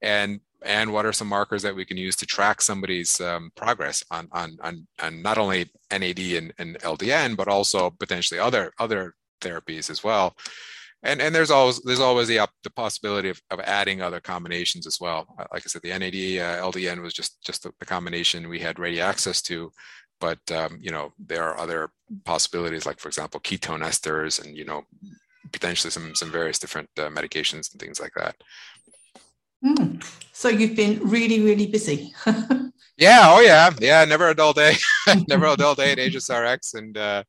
and 0.03 0.41
and 0.65 0.93
what 0.93 1.07
are 1.07 1.13
some 1.13 1.29
markers 1.29 1.63
that 1.63 1.75
we 1.75 1.85
can 1.85 1.97
use 1.97 2.17
to 2.17 2.27
track 2.27 2.61
somebody's 2.61 3.21
um, 3.21 3.51
progress 3.57 4.03
on, 4.11 4.29
on, 4.33 4.57
on, 4.63 4.87
on 5.01 5.23
not 5.23 5.39
only 5.39 5.71
NAD 5.91 6.19
and, 6.19 6.53
and 6.59 6.79
LDN, 6.81 7.37
but 7.37 7.49
also 7.49 7.91
potentially 7.91 8.41
other, 8.41 8.73
other 8.79 9.15
therapies 9.41 9.91
as 9.91 10.03
well. 10.03 10.37
And, 11.03 11.21
and 11.21 11.35
there's 11.35 11.51
always 11.51 11.81
there's 11.83 12.01
always 12.01 12.27
the, 12.27 12.49
the 12.65 12.71
possibility 12.71 13.29
of, 13.29 13.41
of 13.51 13.61
adding 13.61 14.01
other 14.01 14.19
combinations 14.19 14.87
as 14.87 14.99
well. 14.99 15.27
Uh, 15.39 15.45
like 15.53 15.63
I 15.65 15.69
said, 15.69 15.83
the 15.83 15.91
NAD 15.91 16.15
uh, 16.15 16.71
LDN 16.73 17.03
was 17.03 17.13
just 17.13 17.41
just 17.45 17.63
the, 17.63 17.73
the, 17.79 17.87
combination 17.87 18.49
we 18.49 18.59
had 18.59 18.79
ready 18.79 19.01
access 19.01 19.43
to, 19.43 19.71
but 20.21 20.41
um, 20.51 20.79
you 20.81 20.91
know 20.91 21.13
there 21.19 21.45
are 21.45 21.61
other 21.61 21.91
possibilities 22.25 22.87
like 22.87 22.99
for 22.99 23.09
example 23.09 23.39
ketone 23.41 23.85
esters 23.85 24.43
and 24.43 24.57
you 24.57 24.65
know 24.65 24.85
potentially 25.53 25.91
some 25.91 26.15
some 26.15 26.31
various 26.31 26.59
different 26.59 26.89
uh, 26.99 27.09
medications 27.09 27.73
and 27.73 27.81
things 27.81 28.01
like 28.01 28.13
that. 28.17 28.37
Mm. 29.65 30.05
So 30.33 30.49
you've 30.49 30.77
been 30.77 31.01
really, 31.01 31.41
really 31.41 31.67
busy. 31.67 32.13
yeah. 32.97 33.23
Oh, 33.25 33.41
yeah. 33.41 33.71
Yeah. 33.81 34.05
Never 34.05 34.29
a 34.29 34.35
dull 34.35 34.53
day. 34.53 34.75
never 35.29 35.47
a 35.47 35.57
dull 35.57 35.75
day 35.75 35.93
at 35.93 35.99
Ageless 35.99 36.31
RX, 36.31 36.75
and 36.75 36.97
uh, 36.97 37.23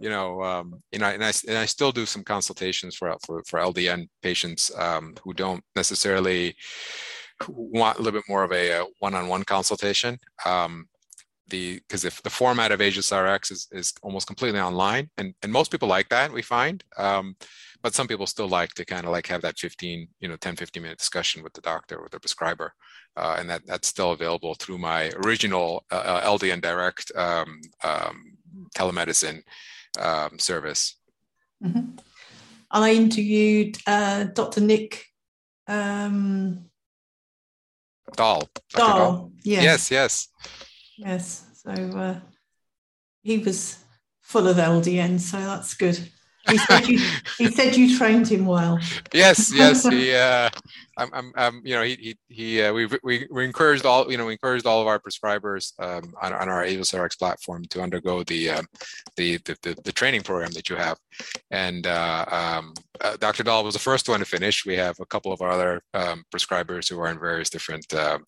you 0.00 0.10
know, 0.10 0.42
um, 0.42 0.82
you 0.90 0.98
know, 0.98 1.06
and 1.06 1.24
I 1.24 1.32
and 1.48 1.58
I 1.58 1.66
still 1.66 1.92
do 1.92 2.06
some 2.06 2.24
consultations 2.24 2.96
for 2.96 3.14
for, 3.24 3.42
for 3.46 3.60
LDN 3.60 4.08
patients 4.22 4.70
um, 4.76 5.14
who 5.22 5.32
don't 5.34 5.62
necessarily 5.74 6.56
want 7.48 7.98
a 7.98 8.02
little 8.02 8.18
bit 8.18 8.28
more 8.28 8.44
of 8.44 8.52
a, 8.52 8.70
a 8.70 8.86
one-on-one 9.00 9.44
consultation. 9.44 10.18
Um, 10.46 10.86
the 11.48 11.80
because 11.80 12.04
if 12.04 12.22
the 12.22 12.30
format 12.30 12.72
of 12.72 12.80
Ageless 12.80 13.12
RX 13.12 13.50
is, 13.50 13.68
is 13.72 13.94
almost 14.02 14.26
completely 14.26 14.60
online, 14.60 15.10
and 15.18 15.34
and 15.42 15.52
most 15.52 15.70
people 15.70 15.88
like 15.88 16.08
that, 16.08 16.32
we 16.32 16.42
find. 16.42 16.82
Um, 16.96 17.36
but 17.82 17.94
some 17.94 18.08
people 18.08 18.26
still 18.26 18.48
like 18.48 18.74
to 18.74 18.84
kind 18.84 19.06
of 19.06 19.12
like 19.12 19.28
have 19.28 19.42
that 19.42 19.56
15 19.56 20.08
you 20.18 20.28
know 20.28 20.34
10 20.36 20.56
15 20.56 20.82
minute 20.82 20.98
discussion 20.98 21.42
with 21.42 21.52
the 21.52 21.60
doctor 21.60 22.02
with 22.02 22.10
the 22.10 22.18
prescriber 22.18 22.72
uh, 23.16 23.36
and 23.38 23.48
that 23.48 23.64
that's 23.64 23.86
still 23.86 24.10
available 24.10 24.54
through 24.54 24.78
my 24.78 25.10
original 25.24 25.84
uh, 25.92 26.20
ldn 26.22 26.60
direct 26.60 27.12
um, 27.14 27.60
um, 27.84 28.36
telemedicine 28.76 29.40
um, 30.00 30.36
service 30.36 30.96
mm-hmm. 31.64 31.92
i 32.72 32.92
interviewed 32.92 33.78
uh, 33.86 34.24
dr 34.24 34.60
nick 34.60 35.06
um, 35.68 36.64
Dahl. 38.16 38.48
Dahl. 38.70 38.98
Dahl. 38.98 39.32
Yes. 39.44 39.62
yes 39.62 39.90
yes 39.90 40.28
yes 40.96 41.44
so 41.54 41.70
uh, 41.70 42.18
he 43.22 43.38
was 43.38 43.78
full 44.22 44.48
of 44.48 44.56
ldn 44.56 45.18
so 45.18 45.38
that's 45.38 45.74
good 45.74 45.98
he 46.48 46.58
said 46.58 46.86
you, 46.86 46.98
he 47.38 47.50
said 47.50 47.76
you 47.76 47.98
trained 47.98 48.28
him 48.28 48.46
well. 48.46 48.78
Yes, 49.12 49.52
yes. 49.54 49.86
He, 49.86 50.14
uh, 50.14 50.48
I'm, 50.96 51.10
I'm, 51.12 51.32
I'm, 51.36 51.62
you 51.64 51.74
know, 51.74 51.82
he, 51.82 51.96
he, 51.96 52.16
he 52.28 52.62
uh, 52.62 52.72
we, 52.72 52.88
we, 53.02 53.26
we 53.30 53.44
encouraged 53.44 53.84
all, 53.84 54.10
you 54.10 54.16
know, 54.16 54.26
we 54.26 54.32
encouraged 54.32 54.66
all 54.66 54.80
of 54.80 54.86
our 54.86 54.98
prescribers 54.98 55.72
um, 55.78 56.14
on, 56.22 56.32
on 56.32 56.48
our 56.48 56.64
Ageless 56.64 56.94
RX 56.94 57.16
platform 57.16 57.64
to 57.70 57.82
undergo 57.82 58.22
the, 58.22 58.50
um, 58.50 58.66
the, 59.16 59.38
the, 59.38 59.56
the, 59.62 59.74
the, 59.84 59.92
training 59.92 60.22
program 60.22 60.52
that 60.52 60.68
you 60.68 60.76
have. 60.76 60.98
And 61.50 61.86
uh, 61.86 62.24
um, 62.30 62.74
uh, 63.00 63.16
Dr. 63.16 63.42
Dahl 63.42 63.64
was 63.64 63.74
the 63.74 63.80
first 63.80 64.08
one 64.08 64.20
to 64.20 64.26
finish. 64.26 64.64
We 64.64 64.76
have 64.76 64.98
a 65.00 65.06
couple 65.06 65.32
of 65.32 65.42
our 65.42 65.50
other 65.50 65.82
um, 65.94 66.24
prescribers 66.32 66.88
who 66.88 67.00
are 67.00 67.08
in 67.08 67.18
various 67.18 67.50
different 67.50 67.92
uh, 67.92 68.18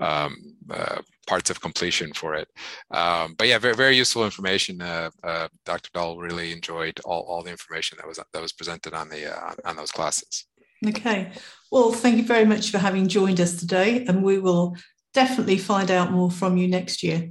um, 0.00 0.56
uh, 0.70 1.00
parts 1.24 1.50
of 1.50 1.60
completion 1.60 2.12
for 2.12 2.34
it. 2.34 2.48
Um, 2.90 3.34
but 3.36 3.48
yeah, 3.48 3.58
very 3.58 3.74
very 3.74 3.96
useful 3.96 4.24
information. 4.24 4.80
Uh, 4.80 5.10
uh, 5.22 5.48
Dr. 5.64 5.90
Dahl 5.94 6.18
really 6.18 6.52
enjoyed 6.52 7.00
all, 7.04 7.22
all 7.22 7.42
the 7.42 7.50
information 7.50 7.98
that 7.98 8.06
was 8.06 8.18
that 8.32 8.42
was 8.42 8.52
presented 8.52 8.94
on 8.94 9.08
the 9.08 9.36
uh, 9.36 9.54
on 9.64 9.76
those 9.76 9.92
classes. 9.92 10.46
Okay, 10.86 11.32
well, 11.70 11.92
thank 11.92 12.16
you 12.16 12.24
very 12.24 12.44
much 12.44 12.70
for 12.70 12.78
having 12.78 13.08
joined 13.08 13.40
us 13.40 13.58
today, 13.58 14.04
and 14.06 14.22
we 14.22 14.38
will 14.38 14.76
definitely 15.14 15.56
find 15.58 15.90
out 15.90 16.12
more 16.12 16.30
from 16.30 16.56
you 16.56 16.68
next 16.68 17.02
year. 17.02 17.30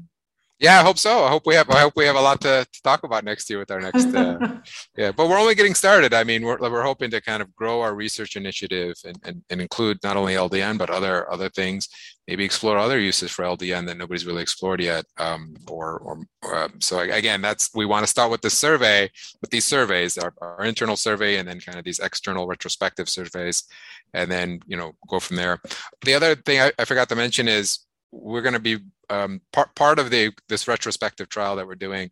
Yeah, 0.64 0.80
I 0.80 0.84
hope 0.84 0.98
so. 0.98 1.26
I 1.26 1.30
hope 1.30 1.46
we 1.46 1.56
have. 1.56 1.70
I 1.70 1.82
hope 1.82 1.92
we 1.98 2.06
have 2.06 2.16
a 2.16 2.22
lot 2.22 2.40
to, 2.40 2.66
to 2.72 2.82
talk 2.84 3.04
about 3.04 3.26
next 3.26 3.50
year 3.50 3.60
with 3.60 3.70
our 3.70 3.82
next. 3.82 4.16
Uh, 4.16 4.60
yeah, 4.96 5.12
but 5.12 5.28
we're 5.28 5.38
only 5.38 5.56
getting 5.56 5.76
started. 5.76 6.14
I 6.14 6.24
mean, 6.24 6.44
we're 6.44 6.58
we're 6.58 6.84
hoping 6.84 7.12
to 7.12 7.20
kind 7.20 7.42
of 7.42 7.54
grow 7.54 7.82
our 7.82 7.94
research 7.94 8.38
initiative 8.38 8.96
and, 9.04 9.20
and, 9.26 9.44
and 9.50 9.60
include 9.60 9.98
not 10.04 10.16
only 10.16 10.36
LDN 10.36 10.78
but 10.78 10.90
other 10.90 11.30
other 11.30 11.50
things. 11.50 11.90
Maybe 12.30 12.46
explore 12.46 12.78
other 12.78 12.98
uses 12.98 13.30
for 13.30 13.44
LDN 13.44 13.86
that 13.88 13.98
nobody's 13.98 14.26
really 14.26 14.42
explored 14.42 14.80
yet. 14.80 15.04
Um, 15.18 15.58
or 15.68 16.00
or, 16.00 16.20
or 16.42 16.56
uh, 16.56 16.70
so 16.80 17.00
again, 17.00 17.42
that's 17.42 17.70
we 17.76 17.86
want 17.86 18.06
to 18.06 18.10
start 18.10 18.32
with 18.32 18.40
this 18.40 18.58
survey, 18.58 19.12
with 19.42 19.50
these 19.50 19.66
surveys, 19.66 20.18
our, 20.18 20.34
our 20.40 20.64
internal 20.64 20.96
survey, 20.96 21.40
and 21.40 21.48
then 21.50 21.60
kind 21.60 21.78
of 21.78 21.84
these 21.84 22.00
external 22.00 22.48
retrospective 22.48 23.10
surveys, 23.10 23.66
and 24.14 24.32
then 24.32 24.62
you 24.66 24.78
know 24.78 24.94
go 25.10 25.20
from 25.20 25.36
there. 25.36 25.60
The 26.06 26.14
other 26.14 26.36
thing 26.36 26.62
I, 26.62 26.72
I 26.80 26.86
forgot 26.86 27.10
to 27.10 27.18
mention 27.18 27.50
is 27.50 27.80
we're 28.14 28.42
going 28.42 28.54
to 28.54 28.60
be 28.60 28.78
um, 29.10 29.42
part 29.52 29.76
part 29.76 30.00
of 30.00 30.10
the 30.10 30.32
this 30.50 30.68
retrospective 30.68 31.30
trial 31.30 31.56
that 31.56 31.68
we're 31.68 31.76
doing 31.76 32.10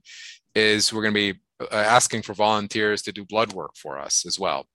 is 0.56 0.92
we're 0.92 1.02
going 1.02 1.14
to 1.14 1.34
be 1.34 1.40
uh, 1.62 1.76
asking 1.76 2.22
for 2.22 2.34
volunteers 2.34 3.02
to 3.04 3.12
do 3.12 3.26
blood 3.26 3.54
work 3.54 3.72
for 3.76 4.00
us 4.00 4.26
as 4.26 4.40
well. 4.40 4.66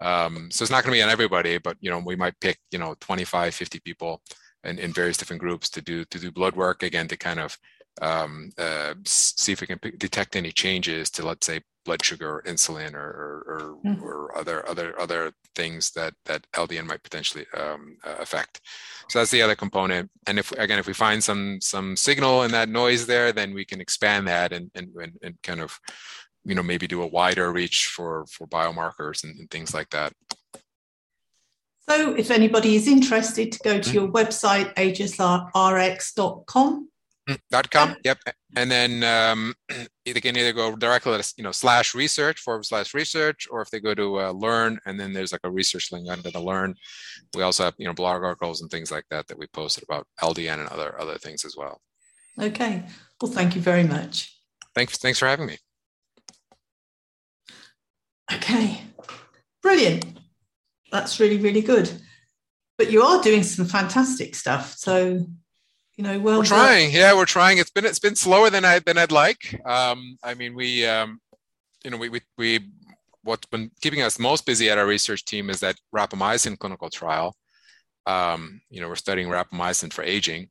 Um, 0.00 0.50
so 0.50 0.62
it's 0.62 0.70
not 0.70 0.84
going 0.84 0.92
to 0.92 0.98
be 0.98 1.02
on 1.02 1.10
everybody, 1.10 1.58
but 1.58 1.76
you 1.80 1.90
know 1.90 1.98
we 1.98 2.16
might 2.16 2.38
pick 2.40 2.58
you 2.70 2.78
know 2.78 2.94
25, 3.00 3.54
50 3.54 3.80
people 3.80 4.22
in, 4.64 4.78
in 4.78 4.92
various 4.92 5.16
different 5.16 5.40
groups 5.40 5.68
to 5.70 5.82
do 5.82 6.04
to 6.06 6.18
do 6.18 6.30
blood 6.30 6.56
work 6.56 6.82
again 6.82 7.08
to 7.08 7.16
kind 7.16 7.40
of 7.40 7.58
um, 8.00 8.50
uh, 8.58 8.94
see 9.04 9.52
if 9.52 9.60
we 9.60 9.66
can 9.66 9.78
p- 9.78 9.90
detect 9.90 10.36
any 10.36 10.52
changes 10.52 11.10
to 11.10 11.26
let's 11.26 11.46
say 11.46 11.60
blood 11.88 12.04
sugar 12.04 12.36
or 12.36 12.42
insulin 12.42 12.92
or 12.92 13.08
or, 13.22 13.30
or, 13.52 13.60
mm. 13.82 14.02
or 14.02 14.36
other 14.36 14.68
other 14.68 15.00
other 15.00 15.32
things 15.54 15.90
that 15.92 16.12
that 16.26 16.46
LDN 16.52 16.86
might 16.86 17.02
potentially 17.02 17.46
um, 17.56 17.96
uh, 18.04 18.16
affect. 18.18 18.60
So 19.08 19.18
that's 19.18 19.30
the 19.30 19.40
other 19.40 19.56
component. 19.56 20.10
And 20.26 20.38
if 20.38 20.52
again, 20.52 20.78
if 20.78 20.86
we 20.86 20.92
find 20.92 21.24
some 21.24 21.62
some 21.62 21.96
signal 21.96 22.42
in 22.42 22.50
that 22.50 22.68
noise 22.68 23.06
there, 23.06 23.32
then 23.32 23.54
we 23.54 23.64
can 23.64 23.80
expand 23.80 24.28
that 24.28 24.52
and 24.52 24.70
and 24.74 24.94
and, 25.02 25.12
and 25.22 25.42
kind 25.42 25.62
of 25.62 25.80
you 26.44 26.54
know 26.54 26.62
maybe 26.62 26.86
do 26.86 27.00
a 27.00 27.06
wider 27.06 27.50
reach 27.50 27.86
for 27.86 28.26
for 28.26 28.46
biomarkers 28.46 29.24
and, 29.24 29.38
and 29.38 29.50
things 29.50 29.72
like 29.72 29.88
that. 29.90 30.12
So 31.88 32.14
if 32.14 32.30
anybody 32.30 32.76
is 32.76 32.86
interested 32.86 33.50
to 33.52 33.58
go 33.64 33.78
to 33.78 33.80
mm-hmm. 33.80 33.94
your 33.94 34.08
website, 34.08 34.74
agelessrx.com. 34.74 36.88
Mm, 37.28 37.38
dot 37.50 37.70
com. 37.70 37.94
Yep. 38.04 38.18
And 38.56 38.70
then 38.70 39.04
um, 39.04 39.54
they 40.06 40.20
can 40.20 40.36
either 40.36 40.54
go 40.54 40.74
directly 40.74 41.20
to 41.20 41.34
you 41.36 41.44
know 41.44 41.52
slash 41.52 41.94
research 41.94 42.40
forward 42.40 42.64
slash 42.64 42.94
research, 42.94 43.46
or 43.50 43.60
if 43.60 43.70
they 43.70 43.80
go 43.80 43.94
to 43.94 44.20
uh, 44.20 44.30
learn, 44.30 44.78
and 44.86 44.98
then 44.98 45.12
there's 45.12 45.32
like 45.32 45.42
a 45.44 45.50
research 45.50 45.92
link 45.92 46.08
under 46.10 46.30
the 46.30 46.40
learn. 46.40 46.74
We 47.36 47.42
also 47.42 47.64
have 47.64 47.74
you 47.76 47.86
know 47.86 47.92
blog 47.92 48.22
articles 48.22 48.62
and 48.62 48.70
things 48.70 48.90
like 48.90 49.04
that 49.10 49.26
that 49.28 49.38
we 49.38 49.46
posted 49.48 49.84
about 49.84 50.06
LDN 50.22 50.60
and 50.60 50.68
other 50.68 50.98
other 50.98 51.18
things 51.18 51.44
as 51.44 51.54
well. 51.56 51.80
Okay. 52.40 52.84
Well, 53.20 53.30
thank 53.30 53.54
you 53.54 53.60
very 53.60 53.84
much. 53.84 54.34
Thanks. 54.74 54.96
Thanks 54.96 55.18
for 55.18 55.26
having 55.26 55.46
me. 55.46 55.58
Okay. 58.32 58.80
Brilliant. 59.62 60.06
That's 60.90 61.20
really 61.20 61.36
really 61.36 61.62
good. 61.62 61.90
But 62.78 62.90
you 62.90 63.02
are 63.02 63.20
doing 63.20 63.42
some 63.42 63.66
fantastic 63.66 64.34
stuff. 64.34 64.76
So 64.78 65.26
you 65.98 66.04
know, 66.04 66.16
well, 66.20 66.38
we're 66.38 66.44
trying. 66.44 66.92
Yeah, 66.92 67.12
we're 67.16 67.24
trying. 67.24 67.58
It's 67.58 67.72
been 67.72 67.84
it's 67.84 67.98
been 67.98 68.14
slower 68.14 68.50
than 68.50 68.64
I 68.64 68.78
than 68.78 68.96
I'd 68.96 69.10
like. 69.10 69.60
Um, 69.66 70.16
I 70.22 70.34
mean, 70.34 70.54
we, 70.54 70.86
um, 70.86 71.20
you 71.84 71.90
know, 71.90 71.96
we 71.96 72.08
we 72.08 72.20
we 72.38 72.60
what's 73.24 73.46
been 73.46 73.72
keeping 73.80 74.02
us 74.02 74.16
most 74.16 74.46
busy 74.46 74.70
at 74.70 74.78
our 74.78 74.86
research 74.86 75.24
team 75.24 75.50
is 75.50 75.58
that 75.58 75.74
rapamycin 75.92 76.56
clinical 76.56 76.88
trial. 76.88 77.34
Um, 78.06 78.60
you 78.70 78.80
know, 78.80 78.86
we're 78.86 78.94
studying 78.94 79.26
rapamycin 79.26 79.92
for 79.92 80.04
aging, 80.04 80.50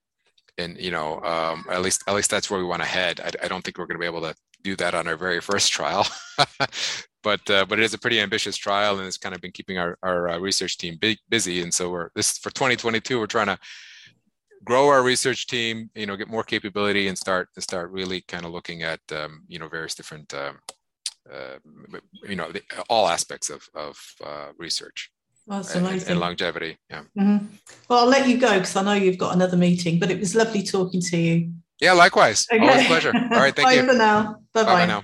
and 0.58 0.78
you 0.78 0.92
know, 0.92 1.22
um, 1.22 1.66
at 1.72 1.82
least 1.82 2.04
at 2.08 2.14
least 2.14 2.30
that's 2.30 2.52
where 2.52 2.60
we 2.60 2.66
want 2.66 2.82
to 2.82 2.88
head. 2.88 3.22
I, 3.22 3.46
I 3.46 3.48
don't 3.48 3.64
think 3.64 3.78
we're 3.78 3.88
going 3.88 4.00
to 4.00 4.02
be 4.02 4.06
able 4.06 4.28
to 4.28 4.36
do 4.64 4.76
that 4.76 4.96
on 4.96 5.08
our 5.08 5.16
very 5.16 5.40
first 5.40 5.72
trial, 5.72 6.06
but 7.24 7.50
uh, 7.50 7.64
but 7.64 7.80
it 7.80 7.84
is 7.86 7.94
a 7.94 7.98
pretty 7.98 8.20
ambitious 8.20 8.58
trial, 8.58 8.98
and 8.98 9.08
it's 9.08 9.18
kind 9.18 9.34
of 9.34 9.40
been 9.40 9.54
keeping 9.54 9.78
our 9.78 9.98
our 10.04 10.28
uh, 10.28 10.40
research 10.40 10.78
team 10.78 10.98
big, 11.00 11.20
busy. 11.30 11.62
And 11.62 11.74
so 11.74 11.90
we're 11.90 12.10
this 12.16 12.38
for 12.38 12.50
2022. 12.50 13.18
We're 13.18 13.28
trying 13.28 13.48
to 13.48 13.58
grow 14.64 14.88
our 14.88 15.04
research 15.04 15.48
team, 15.48 15.90
you 15.96 16.06
know, 16.06 16.16
get 16.16 16.28
more 16.28 16.44
capability 16.44 17.08
and 17.08 17.18
start 17.18 17.50
and 17.56 17.64
start 17.64 17.92
really 17.92 18.22
kind 18.22 18.46
of 18.46 18.52
looking 18.52 18.84
at 18.84 19.00
um, 19.12 19.44
you 19.48 19.60
know 19.60 19.68
various 19.68 19.96
different 19.96 20.34
um, 20.34 20.60
uh, 21.32 21.58
you 22.28 22.36
know 22.36 22.52
the, 22.52 22.62
all 22.90 23.08
aspects 23.08 23.50
of 23.50 23.68
of 23.74 23.98
uh, 24.24 24.48
research. 24.58 25.12
that's 25.48 25.76
and, 25.76 25.86
amazing. 25.86 26.12
and 26.12 26.20
longevity. 26.20 26.78
Yeah. 26.90 27.04
Mm-hmm. 27.18 27.46
Well, 27.90 28.00
I'll 28.00 28.06
let 28.06 28.28
you 28.28 28.38
go 28.38 28.54
because 28.54 28.76
I 28.76 28.84
know 28.84 28.94
you've 28.94 29.18
got 29.18 29.36
another 29.36 29.58
meeting, 29.58 30.00
but 30.00 30.12
it 30.12 30.20
was 30.20 30.36
lovely 30.36 30.64
talking 30.64 31.02
to 31.02 31.18
you. 31.18 31.52
Yeah, 31.80 31.94
likewise. 31.94 32.48
Okay. 32.52 32.68
Always 32.68 32.86
a 32.86 32.88
pleasure. 32.88 33.14
All 33.16 33.40
right, 33.40 33.56
thank 33.56 33.68
bye 33.68 33.74
you. 33.74 33.86
for 33.86 33.94
now. 33.94 34.42
Bye 34.54 34.64
bye 34.64 34.86
now. 34.86 35.04